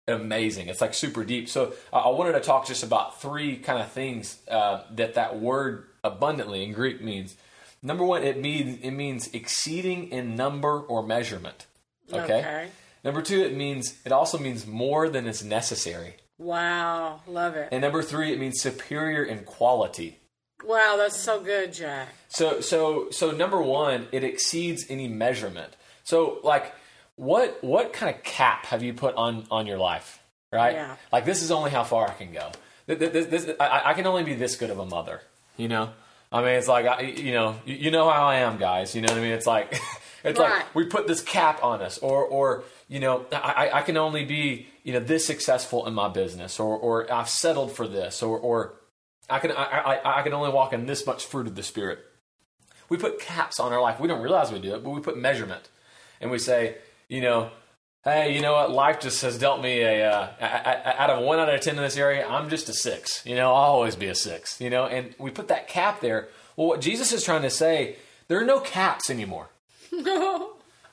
[0.08, 0.68] amazing.
[0.68, 1.50] It's like super deep.
[1.50, 5.40] So uh, I wanted to talk just about three kind of things uh, that that
[5.40, 7.36] word abundantly in Greek means.
[7.86, 11.66] Number one, it means it means exceeding in number or measurement.
[12.12, 12.40] Okay.
[12.40, 12.68] Okay.
[13.04, 16.16] Number two, it means it also means more than is necessary.
[16.40, 20.10] wow love it And number three, it means superior in quality.
[20.72, 22.08] wow that's so good jack
[22.40, 22.78] So so
[23.12, 25.72] so number one, it exceeds any measurement.
[26.04, 26.74] So like
[27.16, 30.20] what what kind of cap have you put on on your life?
[30.52, 30.74] Right?
[30.76, 30.96] Yeah.
[31.12, 32.46] Like this is only how far I can go.
[32.88, 35.22] Th- th- This, this, I, I can only be this good of a mother.
[35.58, 35.86] You know.
[36.36, 38.94] I mean, it's like I, you know, you, you know how I am, guys.
[38.96, 39.32] You know what I mean?
[39.32, 39.72] It's like,
[40.24, 40.50] it's Right.
[40.58, 43.96] like we put this cap on us, or, or you know, I, I- I can
[43.98, 48.22] only be, you know, this successful in my business, or, or I've settled for this,
[48.22, 48.74] or, or
[49.30, 52.00] I can, I, I, I can only walk in this much fruit of the spirit.
[52.90, 54.00] We put caps on our life.
[54.00, 55.70] We don't realize we do it, but we put measurement,
[56.22, 56.76] and we say,
[57.08, 57.50] you know,
[58.06, 58.72] hey, you know what?
[58.72, 61.98] Life just has dealt me a uh, out of one out of ten in this
[61.98, 62.26] area.
[62.26, 63.26] I'm just a six.
[63.26, 64.62] You know, I'll always be a six.
[64.62, 66.30] You know, and we put that cap there.
[66.56, 67.98] Well, what Jesus is trying to say,
[68.30, 69.50] there are no caps anymore.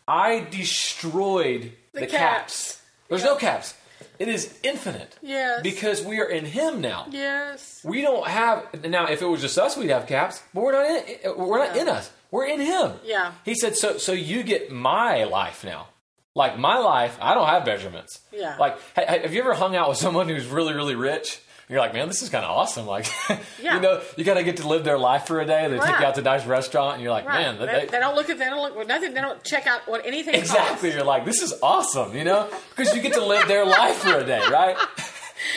[0.08, 2.18] I destroyed the, The caps.
[2.18, 2.82] caps.
[3.08, 3.74] There's no caps.
[4.18, 5.16] It is infinite.
[5.22, 5.62] Yes.
[5.62, 7.06] Because we are in Him now.
[7.10, 9.06] yes We don't have now.
[9.06, 11.36] If it was just us, we'd have caps, but we're not in.
[11.38, 12.10] We're not in us.
[12.30, 12.92] We're in Him.
[13.04, 13.32] Yeah.
[13.44, 15.88] He said, "So, so you get my life now.
[16.34, 18.20] Like my life, I don't have measurements.
[18.32, 18.56] Yeah.
[18.58, 21.40] Like, hey, have you ever hung out with someone who's really, really rich?
[21.68, 22.86] You're like, man, this is kind of awesome.
[22.86, 23.06] Like,
[23.62, 23.76] Yeah.
[23.76, 25.68] you know, you kind of get to live their life for a day.
[25.68, 27.42] They take you out to a nice restaurant, and you're like, Right.
[27.56, 29.14] man, they, they- they don't look at they don't look with nothing.
[29.14, 30.88] They don't check out what anything Exactly.
[30.90, 30.94] costs.
[30.96, 32.48] You're like, this is awesome, you know?
[32.74, 34.76] Because you get to live their life for a day, right?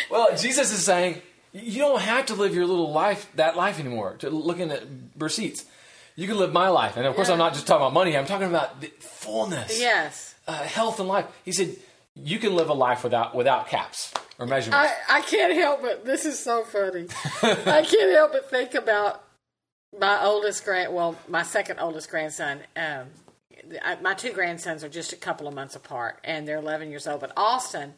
[0.10, 1.22] Well, Jesus is saying,
[1.54, 4.82] you don't have to live your little life, that life anymore, to looking at
[5.18, 5.64] receipts.
[6.16, 6.98] You can live my life.
[6.98, 7.34] And of course, Yeah.
[7.34, 10.25] I'm not just talking about money, I'm talking about the fullness, Yes.
[10.48, 11.26] Uh, health, and life.
[11.44, 11.76] He said,
[12.16, 14.92] you can live a life without without caps or measurements.
[15.10, 17.08] I, I can't help but this is so funny.
[17.44, 19.24] I can't help but think about
[20.00, 22.60] my oldest grand, well, my second oldest grandson.
[22.76, 23.08] Um,
[23.84, 27.08] I, my two grandsons are just a couple of months apart, and they're 11 years
[27.08, 27.22] old.
[27.22, 27.94] But Austin,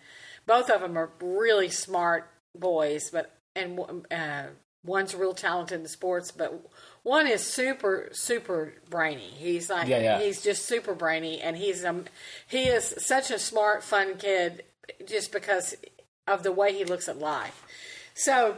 [0.46, 3.80] both of them are really smart boys, but and
[4.12, 4.44] uh,
[4.86, 6.68] one's real talented in sports, but
[7.04, 9.32] one is super super brainy.
[9.38, 10.20] He's like Yeah, yeah.
[10.20, 12.06] he's just super brainy, and he's um
[12.48, 14.64] he is such a smart, fun kid,
[15.06, 15.76] just because
[16.28, 17.64] of the way he looks at life.
[18.14, 18.58] So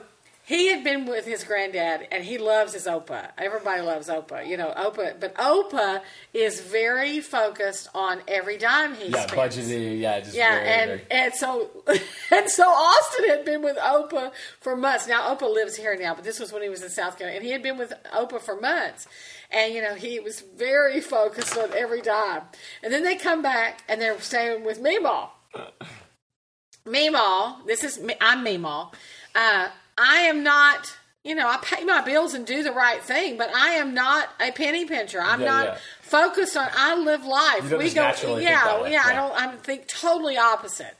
[0.49, 3.29] he had been with his granddad, and he loves his Opa.
[3.37, 6.01] Everybody loves Opa, you know Opa, but Opa
[6.33, 9.55] is very focused on every dime he yeah, spends.
[9.57, 9.99] budgeted.
[9.99, 11.69] Yeah, just Yeah, very, and very- and so
[12.31, 15.07] and so Austin had been with Opa for months.
[15.07, 17.45] Now Opa lives here now, but this was when he was in South Carolina, and
[17.45, 19.07] he had been with Opa for months.
[19.51, 22.41] And you know he was very focused on every dime.
[22.83, 25.29] And then they come back and they're staying with Meemaw.
[26.87, 28.91] Meemaw, this is me- I'm Meemaw.
[29.35, 29.69] Uh,
[29.99, 30.95] I am not.
[31.23, 34.29] You know, I pay my bills and do the right thing, but I am not
[34.39, 35.21] a penny pincher.
[35.21, 35.77] I'm Yeah, not yeah.
[36.01, 36.69] focused on.
[36.73, 37.63] I live life.
[37.77, 38.93] We go, yeah, way.
[38.93, 39.03] yeah.
[39.05, 39.33] I don't.
[39.33, 40.95] I think totally opposite.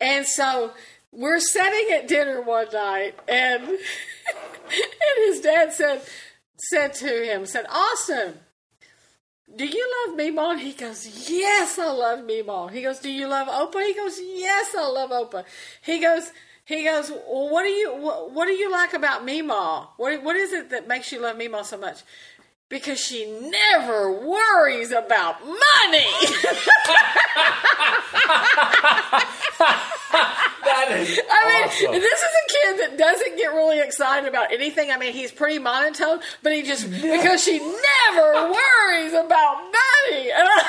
[0.00, 0.72] And so
[1.12, 3.78] we're sitting at dinner one night, and and
[5.26, 6.02] his dad said
[6.70, 8.34] said to him, said, Austin,
[9.56, 10.52] do you love Meemaw?
[10.52, 12.70] And he goes, Yes, I love Meemaw.
[12.70, 13.84] He goes, Do you love Opa?
[13.86, 15.44] He goes, Yes, I love Opa.
[15.82, 16.30] He goes,
[16.64, 19.88] he goes, well, what do you what, what do you like about Meemaw?
[19.96, 22.02] What what is it that makes you love Meemaw so much?
[22.68, 25.56] Because she never worries about money.
[29.60, 32.00] that is I mean, awesome.
[32.00, 34.90] this is a kid that doesn't get really excited about anything.
[34.90, 40.48] I mean, he's pretty monotone, but he just because she never worries about money, and,
[40.48, 40.62] I,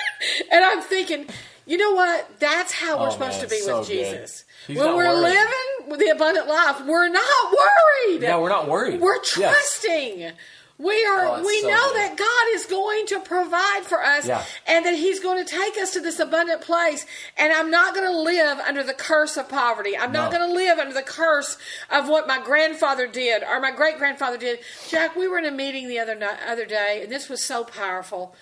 [0.52, 1.26] and I'm thinking,
[1.66, 2.38] you know what?
[2.38, 4.30] That's how we're Oh, supposed man, to be so with good.
[4.66, 5.20] When we're worried.
[5.22, 8.22] living with the abundant life, we're not worried.
[8.22, 9.00] Yeah, we're not worried.
[9.00, 9.28] We're Yes.
[9.30, 10.32] trusting.
[10.78, 11.24] We are.
[11.38, 11.96] Oh, we so know good.
[11.96, 14.44] that God is going to provide for us, Yeah.
[14.66, 17.06] and that He's going to take us to this abundant place.
[17.38, 19.96] And I'm not going to live under the curse of poverty.
[19.96, 21.56] I'm not going to live under the curse
[21.88, 24.58] of what my grandfather did or my great grandfather did.
[24.90, 27.64] Jack, we were in a meeting the other night, other day, and this was so
[27.64, 28.36] powerful.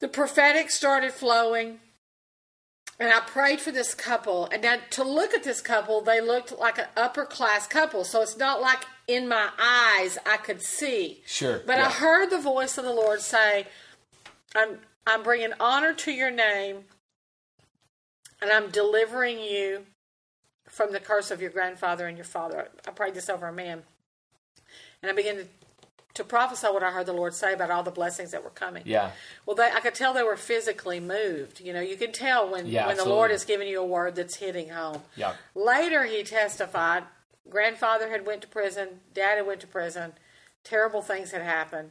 [0.00, 1.78] The prophetic started flowing
[2.98, 4.46] and I prayed for this couple.
[4.46, 8.04] And now to look at this couple, they looked like an upper class couple.
[8.04, 11.22] So it's not like in my eyes I could see.
[11.26, 13.66] Sure, But I heard the voice of the Lord say,
[14.54, 16.84] "I'm I'm bringing honor to your name,
[18.40, 19.86] and I'm delivering you
[20.66, 23.82] from the curse of your grandfather and your father." I prayed this over a man,
[25.02, 25.46] and I began to.
[26.14, 28.84] To prophesy what I heard the Lord say about all the blessings that were coming.
[28.86, 29.10] Yeah.
[29.46, 31.60] Well, they, I could tell they were physically moved.
[31.60, 34.14] You know, you can tell when Yeah, when the Lord is giving you a word
[34.14, 35.02] that's hitting home.
[35.16, 35.34] Yeah.
[35.54, 37.02] Later, he testified.
[37.50, 39.00] Grandfather had went to prison.
[39.12, 40.12] Dad had went to prison.
[40.62, 41.90] Terrible things had happened.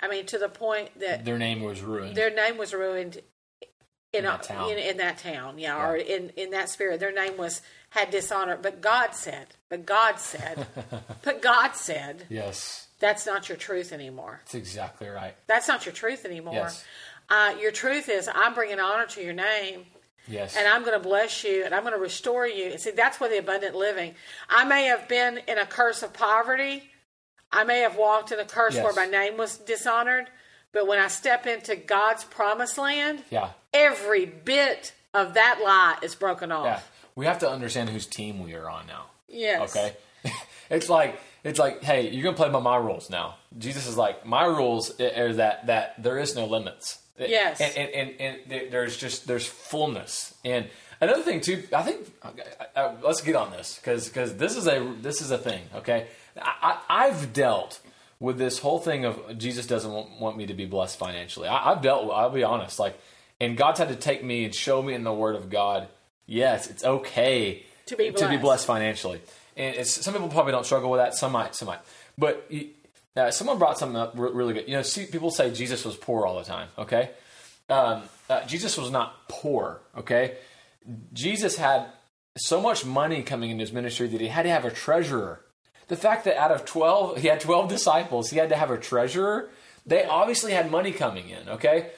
[0.00, 2.16] I mean, to the point that Their name was ruined.
[2.16, 3.20] their name was ruined
[4.12, 4.70] in, that a, town.
[4.70, 7.00] In, in that town, yeah, or in in that spirit.
[7.00, 8.58] Their name was had dishonor.
[8.60, 10.66] But God said, but God said,
[11.22, 14.40] but God said, yes, that's not your truth anymore.
[14.44, 15.34] that's exactly right.
[15.46, 16.54] That's not your truth anymore.
[16.54, 16.82] Yes.
[17.28, 19.84] Uh, your truth is, I'm bringing honor to your name,
[20.28, 20.56] Yes.
[20.56, 22.70] and I'm going to bless you, and I'm going to restore you.
[22.70, 24.14] And see, that's where the abundant living.
[24.48, 26.84] I may have been in a curse of poverty.
[27.50, 28.84] I may have walked in a curse Yes.
[28.84, 30.28] where my name was dishonored.
[30.72, 33.50] But when I step into God's promised land, yeah.
[33.74, 36.64] every bit of that lie is broken off.
[36.66, 36.80] Yeah.
[37.14, 39.06] We have to understand whose team we are on now.
[39.28, 39.76] Yes.
[39.76, 39.96] Okay.
[40.70, 43.36] it's like it's like, hey, you're gonna play by my rules now.
[43.58, 46.98] Jesus is like, my rules are that that there is no limits.
[47.18, 47.60] Yes.
[47.60, 50.34] And and, and, and there's just there's fullness.
[50.44, 50.68] And
[51.00, 52.10] another thing too, I think
[53.02, 55.62] let's get on this because because this is a this is a thing.
[55.74, 56.06] Okay.
[56.40, 57.80] I, I, I've dealt
[58.18, 61.48] with this whole thing of Jesus doesn't want, want me to be blessed financially.
[61.48, 62.04] I, I've dealt.
[62.04, 62.78] with I'll be honest.
[62.78, 62.98] Like,
[63.40, 65.88] and God's had to take me and show me in the Word of God.
[66.26, 68.42] Yes, it's okay To be to be blessed.
[68.42, 69.20] blessed financially.
[69.56, 71.14] And some people probably don't struggle with that.
[71.14, 71.80] Some might, some might.
[72.16, 72.50] But
[73.16, 74.68] uh, someone brought something up re- really good.
[74.68, 76.68] You know, see, people say Jesus was poor all the time.
[76.78, 77.10] Okay,
[77.68, 79.80] um, uh, Jesus was not poor.
[79.96, 80.36] Okay,
[81.12, 81.86] Jesus had
[82.36, 85.40] so much money coming into his ministry that he had to have a treasurer.
[85.88, 88.78] The fact that out of 12, he had 12 disciples, he had to have a
[88.78, 89.50] treasurer,
[89.84, 91.90] they obviously had money coming in, okay?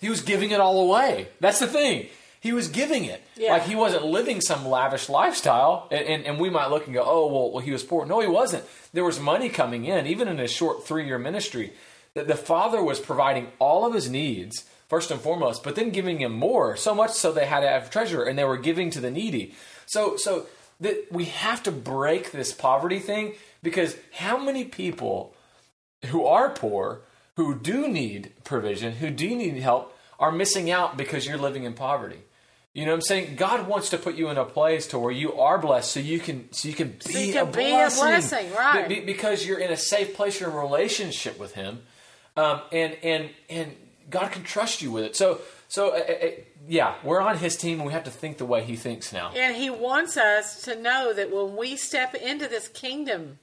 [0.00, 1.28] He was giving it all away.
[1.40, 2.06] That's the thing.
[2.42, 3.22] He was giving it.
[3.36, 3.52] Yeah.
[3.52, 5.86] Like he wasn't living some lavish lifestyle.
[5.92, 8.04] And, and, and we might look and go, oh, well, well, he was poor.
[8.04, 8.64] No, he wasn't.
[8.92, 11.72] There was money coming in, even in his short three year ministry.
[12.14, 16.20] The, the father was providing all of his needs first and foremost, but then giving
[16.20, 19.00] him more, so much so they had to have treasure and they were giving to
[19.00, 19.54] the needy.
[19.86, 20.46] So, so
[20.80, 25.32] that we have to break this poverty thing because how many people
[26.06, 27.02] who are poor,
[27.36, 31.74] who do need provision, who do need help, are missing out because you're living in
[31.74, 32.18] poverty.
[32.74, 33.36] You know what I'm saying?
[33.36, 36.18] God wants to put you in a place to where you are blessed so you
[36.18, 38.04] can so you can be, you can a, be a blessing.
[38.04, 38.88] blessing, right.
[38.88, 41.82] Be- be- because you're in a safe place, you're in a relationship with him.
[42.36, 43.76] Um, and and and
[44.08, 45.16] God can trust you with it.
[45.16, 46.26] So so uh, uh,
[46.66, 49.32] yeah, we're on his team and we have to think the way he thinks now.
[49.36, 53.38] And he wants us to know that when we step into this kingdom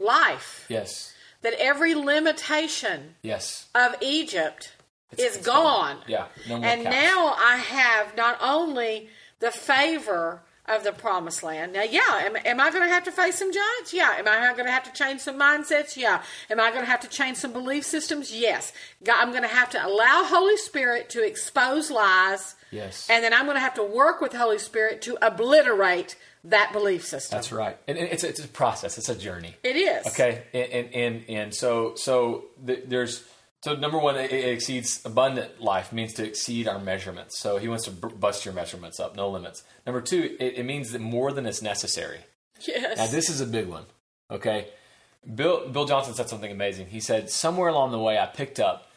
[0.00, 1.12] life, Yes.
[1.42, 3.68] that every limitation Yes.
[3.74, 4.72] of Egypt
[5.18, 5.96] is it's gone.
[5.96, 6.04] gone.
[6.06, 9.08] Yeah, no and now I have not only
[9.40, 11.74] the favor of the promised land.
[11.74, 13.92] Now, yeah, am, am I going to have to face some giants?
[13.92, 14.14] Yeah.
[14.18, 15.96] Am I going to have to change some mindsets?
[15.96, 16.22] Yeah.
[16.48, 18.34] Am I going to have to change some belief systems?
[18.34, 18.72] Yes.
[19.04, 22.54] God, I'm going to have to allow Holy Spirit to expose lies.
[22.70, 23.08] Yes.
[23.10, 27.04] And then I'm going to have to work with Holy Spirit to obliterate that belief
[27.04, 27.36] system.
[27.36, 27.76] That's right.
[27.86, 28.98] And, and it's it's a process.
[28.98, 29.54] It's a journey.
[29.62, 30.06] It is.
[30.08, 33.24] Okay, and and and, and so so th- there's
[33.64, 37.38] so number one, it, it exceeds abundant life means to exceed our measurements.
[37.38, 39.62] So he wants to b- bust your measurements up, no limits.
[39.86, 42.18] Number two, it, it means that more than is necessary.
[42.60, 42.98] Yes.
[42.98, 43.84] Now this is a big one.
[44.30, 44.68] Okay,
[45.34, 46.88] Bill Bill Johnson said something amazing.
[46.88, 48.90] He said somewhere along the way I picked up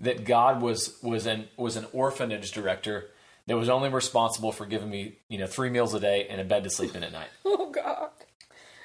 [0.00, 3.10] that God was was an was an orphanage director
[3.46, 6.44] that was only responsible for giving me you know three meals a day and a
[6.44, 7.28] bed to sleep in at night.
[7.44, 8.10] oh, God.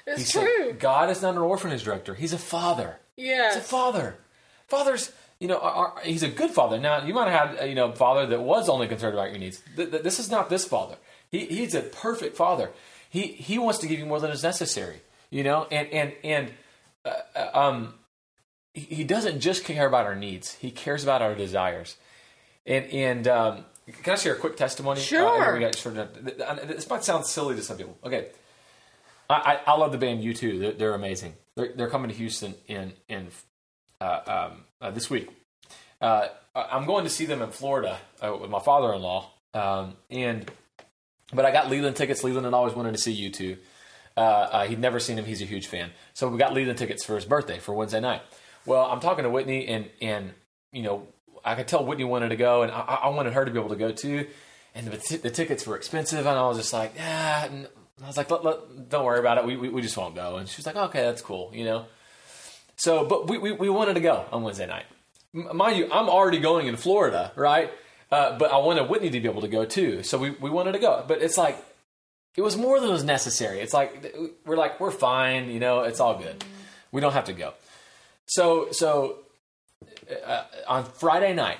[0.06, 0.72] It's He said, true.
[0.74, 2.14] God is not an orphanage director.
[2.14, 3.00] He's a father.
[3.16, 4.18] Yeah, He's a father.
[4.68, 5.12] Fathers,
[5.44, 6.78] you know, are- he's a good father.
[6.80, 9.28] Now, you might have had, uh, you know, a father that was only concerned about
[9.28, 9.60] your needs.
[9.76, 10.96] Th- th- this is not this father.
[11.30, 12.70] He, he's a perfect father.
[13.10, 15.02] He he wants to give you more than is necessary.
[15.28, 16.52] You know, and and and
[17.04, 17.94] uh, uh, um,
[18.72, 20.54] he, doesn't just care about our needs.
[20.54, 21.98] He cares about our desires.
[22.64, 23.64] And and um,
[24.02, 25.02] can I share a quick testimony?
[25.02, 25.50] Sure.
[25.50, 27.98] Uh, we got sort of- th- th- this might sound silly to some people.
[28.02, 28.28] Okay.
[29.28, 30.58] I, I, I love the band U2.
[30.58, 31.34] They're, they're amazing.
[31.54, 33.28] They're, they're coming to Houston in in
[34.00, 34.20] uh,
[34.50, 35.28] um, uh, this week.
[36.00, 40.48] Uh, I'm going to see them in Florida uh, with my father-in-law, um, and
[41.32, 42.22] but I got Leland tickets.
[42.22, 43.56] Leland had always wanted to see U2.
[44.16, 45.24] Uh, uh, he'd never seen him.
[45.24, 45.90] He's a huge fan.
[46.12, 48.22] So we got Leland tickets for his birthday for Wednesday night.
[48.66, 50.32] Well, I'm talking to Whitney, and and
[50.72, 51.08] you know
[51.44, 53.70] I could tell Whitney wanted to go, and I, I wanted her to be able
[53.70, 54.28] to go too.
[54.76, 56.92] And the, t- the tickets were expensive, and I was just like.
[56.98, 57.68] And
[58.02, 59.44] I was like, don't worry about it.
[59.46, 60.36] We, we we just won't go.
[60.36, 61.86] And she was like, okay, that's cool, you know.
[62.76, 64.84] So, but we, we, we wanted to go on Wednesday night.
[65.34, 67.70] M- Mind you, I'm already going in Florida, right?
[68.10, 70.02] Uh, but I wanted Whitney to be able to go too.
[70.02, 71.04] So we, we wanted to go.
[71.06, 71.56] But it's like,
[72.36, 73.60] it was more than was necessary.
[73.60, 74.14] It's like,
[74.44, 76.44] we're like, we're fine, you know, it's all good.
[76.90, 77.54] We don't have to go.
[78.26, 79.18] So, so
[80.26, 81.58] uh, on Friday night,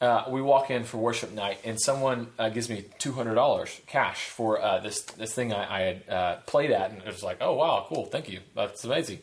[0.00, 3.80] uh, we walk in for worship night, and someone uh, gives me two hundred dollars
[3.86, 7.22] cash for uh, this this thing I, I had uh, played at, and it was
[7.22, 9.20] like, oh wow, cool, thank you, that's amazing.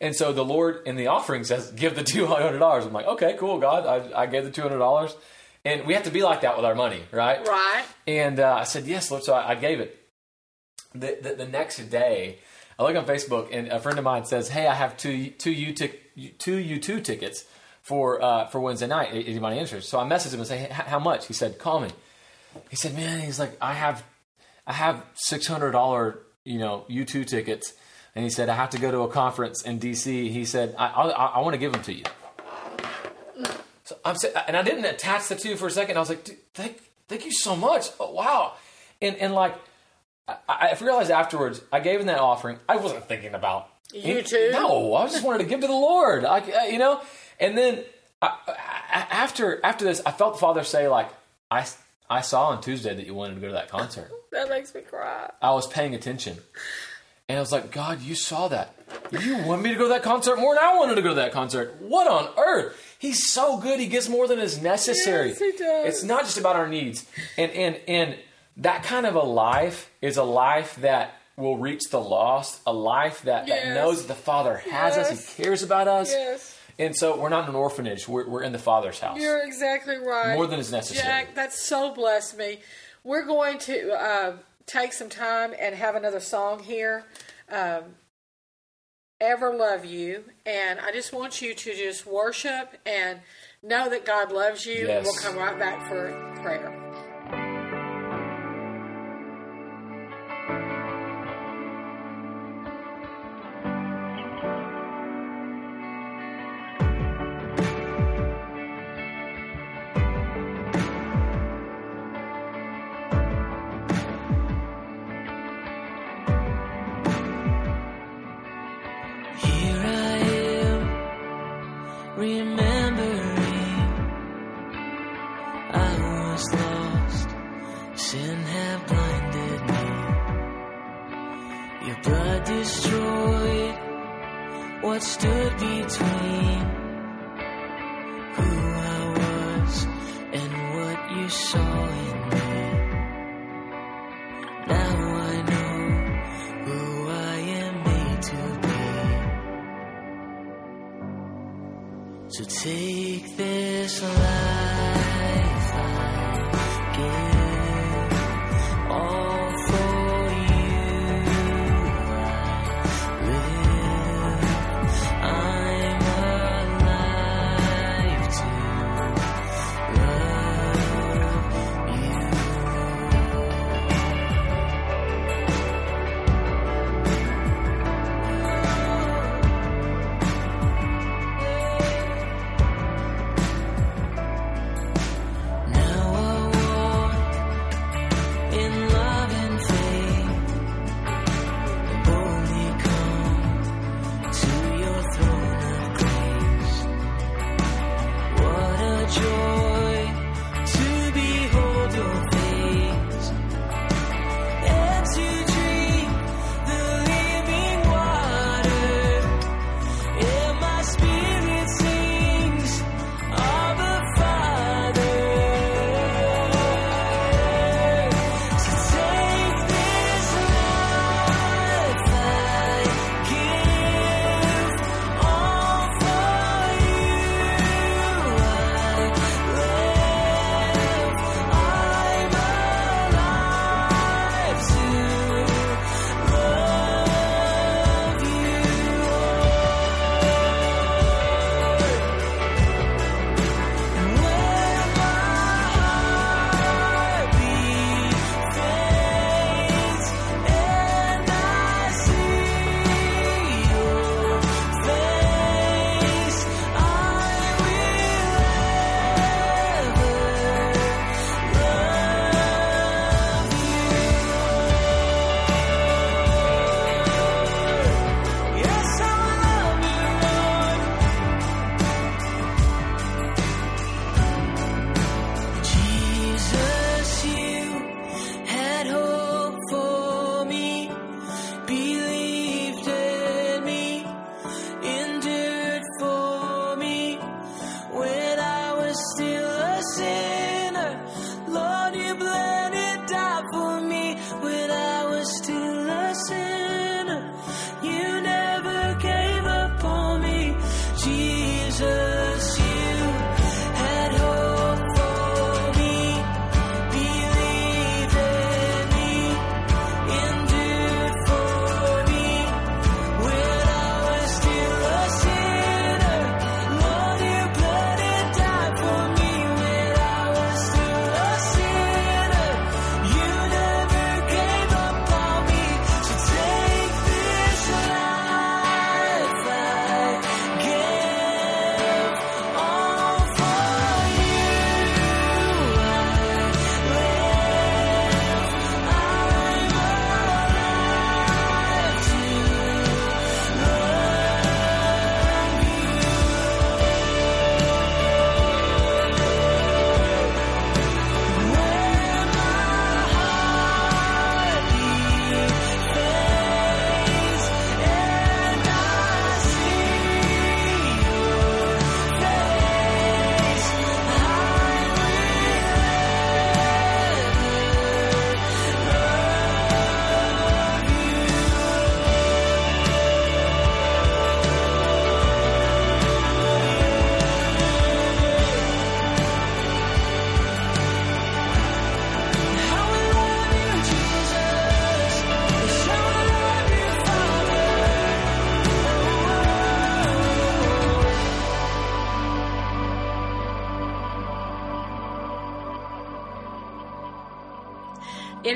[0.00, 2.86] And so the Lord in the offering says, give the two hundred dollars.
[2.86, 5.14] I'm like, okay, cool, God, I, I gave the two hundred dollars,
[5.64, 7.46] and we have to be like that with our money, right?
[7.46, 7.84] Right.
[8.06, 9.24] And uh, I said, yes, Lord.
[9.24, 9.96] So I, I gave it.
[10.92, 12.38] The, the, the next day,
[12.78, 15.52] I look on Facebook, and a friend of mine says, hey, I have two two
[15.52, 17.44] U tic, two U2 tickets
[17.82, 19.10] for uh, for Wednesday night.
[19.12, 19.88] Anybody interested?
[19.88, 21.26] So I messaged him and say, hey, how much?
[21.26, 21.90] He said, call me.
[22.70, 24.02] He said, man, he's like, I have
[24.66, 27.74] I have six hundred dollar you know U2 tickets,
[28.14, 30.04] and he said I have to go to a conference in DC.
[30.30, 32.04] He said I I, I want to give them to you.
[33.84, 35.96] So I'm and I didn't attach the two for a second.
[35.96, 37.88] I was like, Dude, thank thank you so much.
[37.98, 38.52] Oh, wow,
[39.02, 39.54] and and like
[40.28, 42.58] I, I realized afterwards, I gave him that offering.
[42.68, 44.50] I wasn't thinking about You too?
[44.52, 46.24] No, I just wanted to give to the Lord.
[46.24, 47.00] I, I- uh, you know,
[47.40, 47.82] and then
[48.22, 51.10] I, I, after after this, I felt the Father say like
[51.50, 51.66] I
[52.08, 54.10] I saw on Tuesday that you wanted to go to that concert.
[54.32, 55.28] That makes me cry.
[55.42, 56.38] I was paying attention.
[57.30, 58.74] And I was like, God, you saw that.
[59.12, 61.14] You want me to go to that concert more than I wanted to go to
[61.14, 61.76] that concert.
[61.80, 62.96] What on earth?
[62.98, 63.78] He's so good.
[63.78, 65.28] He gives more than is necessary.
[65.28, 65.86] Yes, he does.
[65.86, 67.06] It's not just about our needs.
[67.38, 68.16] And and and
[68.56, 73.22] that kind of a life is a life that will reach the lost, a life
[73.22, 73.64] that, Yes.
[73.64, 75.36] that knows that the Father has us, Yes.
[75.36, 76.10] He cares about us.
[76.10, 76.58] Yes.
[76.80, 78.08] And so we're not in an orphanage.
[78.08, 79.20] We're, we're in the Father's house.
[79.20, 80.34] You're exactly right.
[80.34, 81.06] More than is necessary.
[81.06, 82.58] Jack, that so blessed me.
[83.04, 84.32] We're going to uh,
[84.70, 87.04] take some time and have another song here.
[87.50, 87.96] Um,
[89.20, 93.20] Ever love you, and I just want you to just worship and
[93.62, 94.86] know that God loves you.
[94.86, 95.04] Yes.
[95.04, 96.10] We'll come right back for
[96.42, 96.79] prayer.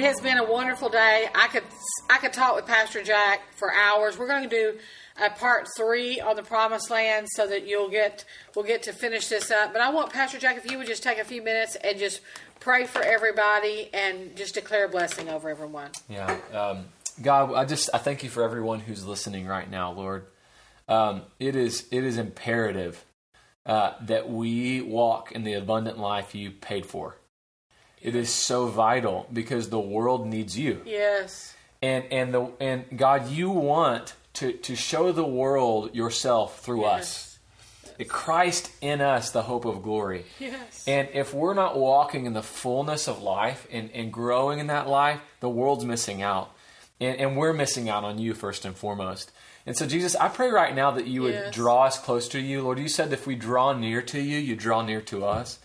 [0.04, 1.28] has been a wonderful day.
[1.34, 1.62] I could
[2.10, 4.18] I could talk with Pastor Jack for hours.
[4.18, 4.78] We're going to do
[5.16, 9.28] a part three on the Promised Land, so that you'll get we'll get to finish
[9.28, 9.72] this up.
[9.72, 12.20] But I want Pastor Jack, if you would just take a few minutes and just
[12.60, 15.90] pray for everybody and just declare a blessing over everyone.
[16.10, 16.84] Yeah, um,
[17.22, 20.26] God, I just I thank you for everyone who's listening right now, Lord.
[20.86, 23.02] Um, it is it is imperative
[23.64, 27.16] uh, that we walk in the abundant life you paid for.
[28.04, 30.82] It is so vital because the world needs you.
[30.84, 31.54] Yes.
[31.82, 37.38] And and the and God, you want to to show the world yourself through us.
[38.08, 40.24] Christ in us, the hope of glory.
[40.40, 40.84] Yes.
[40.86, 44.88] And if we're not walking in the fullness of life and, and growing in that
[44.88, 46.50] life, the world's missing out.
[47.00, 49.30] And, and we're missing out on you first and foremost.
[49.64, 51.54] And so, Jesus, I pray right now that you would Yes.
[51.54, 52.62] draw us close to you.
[52.62, 55.58] Lord, you said if we draw near to you, you draw near to us.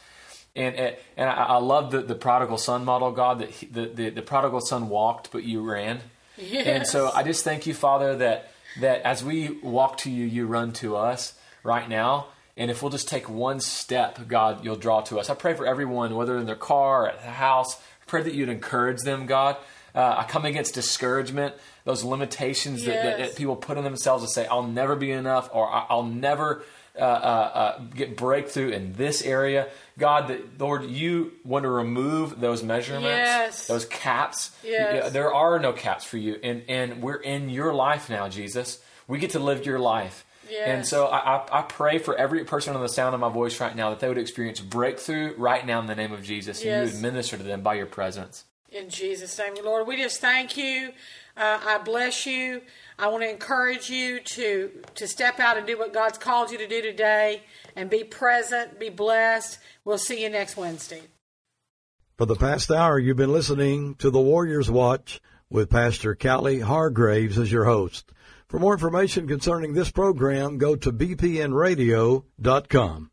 [0.60, 3.86] And and and I, I love the, the prodigal son model, God, that he, the,
[3.88, 6.00] the, the prodigal son walked, but you ran.
[6.78, 10.46] And so I just thank you, Father, that that as we walk to you, you
[10.48, 11.34] run to us
[11.64, 12.28] right now.
[12.56, 15.30] And if we'll just take one step, God, you'll draw to us.
[15.30, 17.78] I pray for everyone, whether in their car or at the house.
[17.78, 19.56] I pray that you'd encourage them, God.
[19.96, 21.56] Uh, I come against discouragement,
[21.86, 25.50] those limitations that, that, that people put on themselves to say, "I'll never be enough,"
[25.54, 26.64] or "I- "I'll never."
[26.98, 29.70] Uh, uh, uh, get breakthrough in this area,
[30.00, 30.30] God.
[30.30, 33.68] That Lord, you want to remove those measurements, Yes.
[33.68, 34.52] those caps.
[34.64, 35.12] Yes.
[35.12, 38.80] There are no caps for you, and and we're in your life now, Jesus.
[39.08, 40.26] We get to live your life.
[40.50, 40.68] Yes.
[40.68, 43.60] And so I, I, I pray for every person on the sound of my voice
[43.60, 46.64] right now that they would experience breakthrough right now in the name of Jesus.
[46.64, 48.46] And you would minister to them by your presence.
[48.72, 50.92] In Jesus' name, Lord, we just thank you.
[51.38, 52.62] Uh, I bless you.
[53.00, 56.58] I want to encourage you to to step out and do what God's called you
[56.58, 57.44] to do today,
[57.76, 59.60] and be present, be blessed.
[59.86, 61.04] We'll see you next Wednesday.
[62.18, 67.38] For the past hour, you've been listening to the Warriors Watch with Pastor Callie Hargraves
[67.38, 68.12] as your host.
[68.50, 73.12] For more information concerning this program, go to bpnradio.com.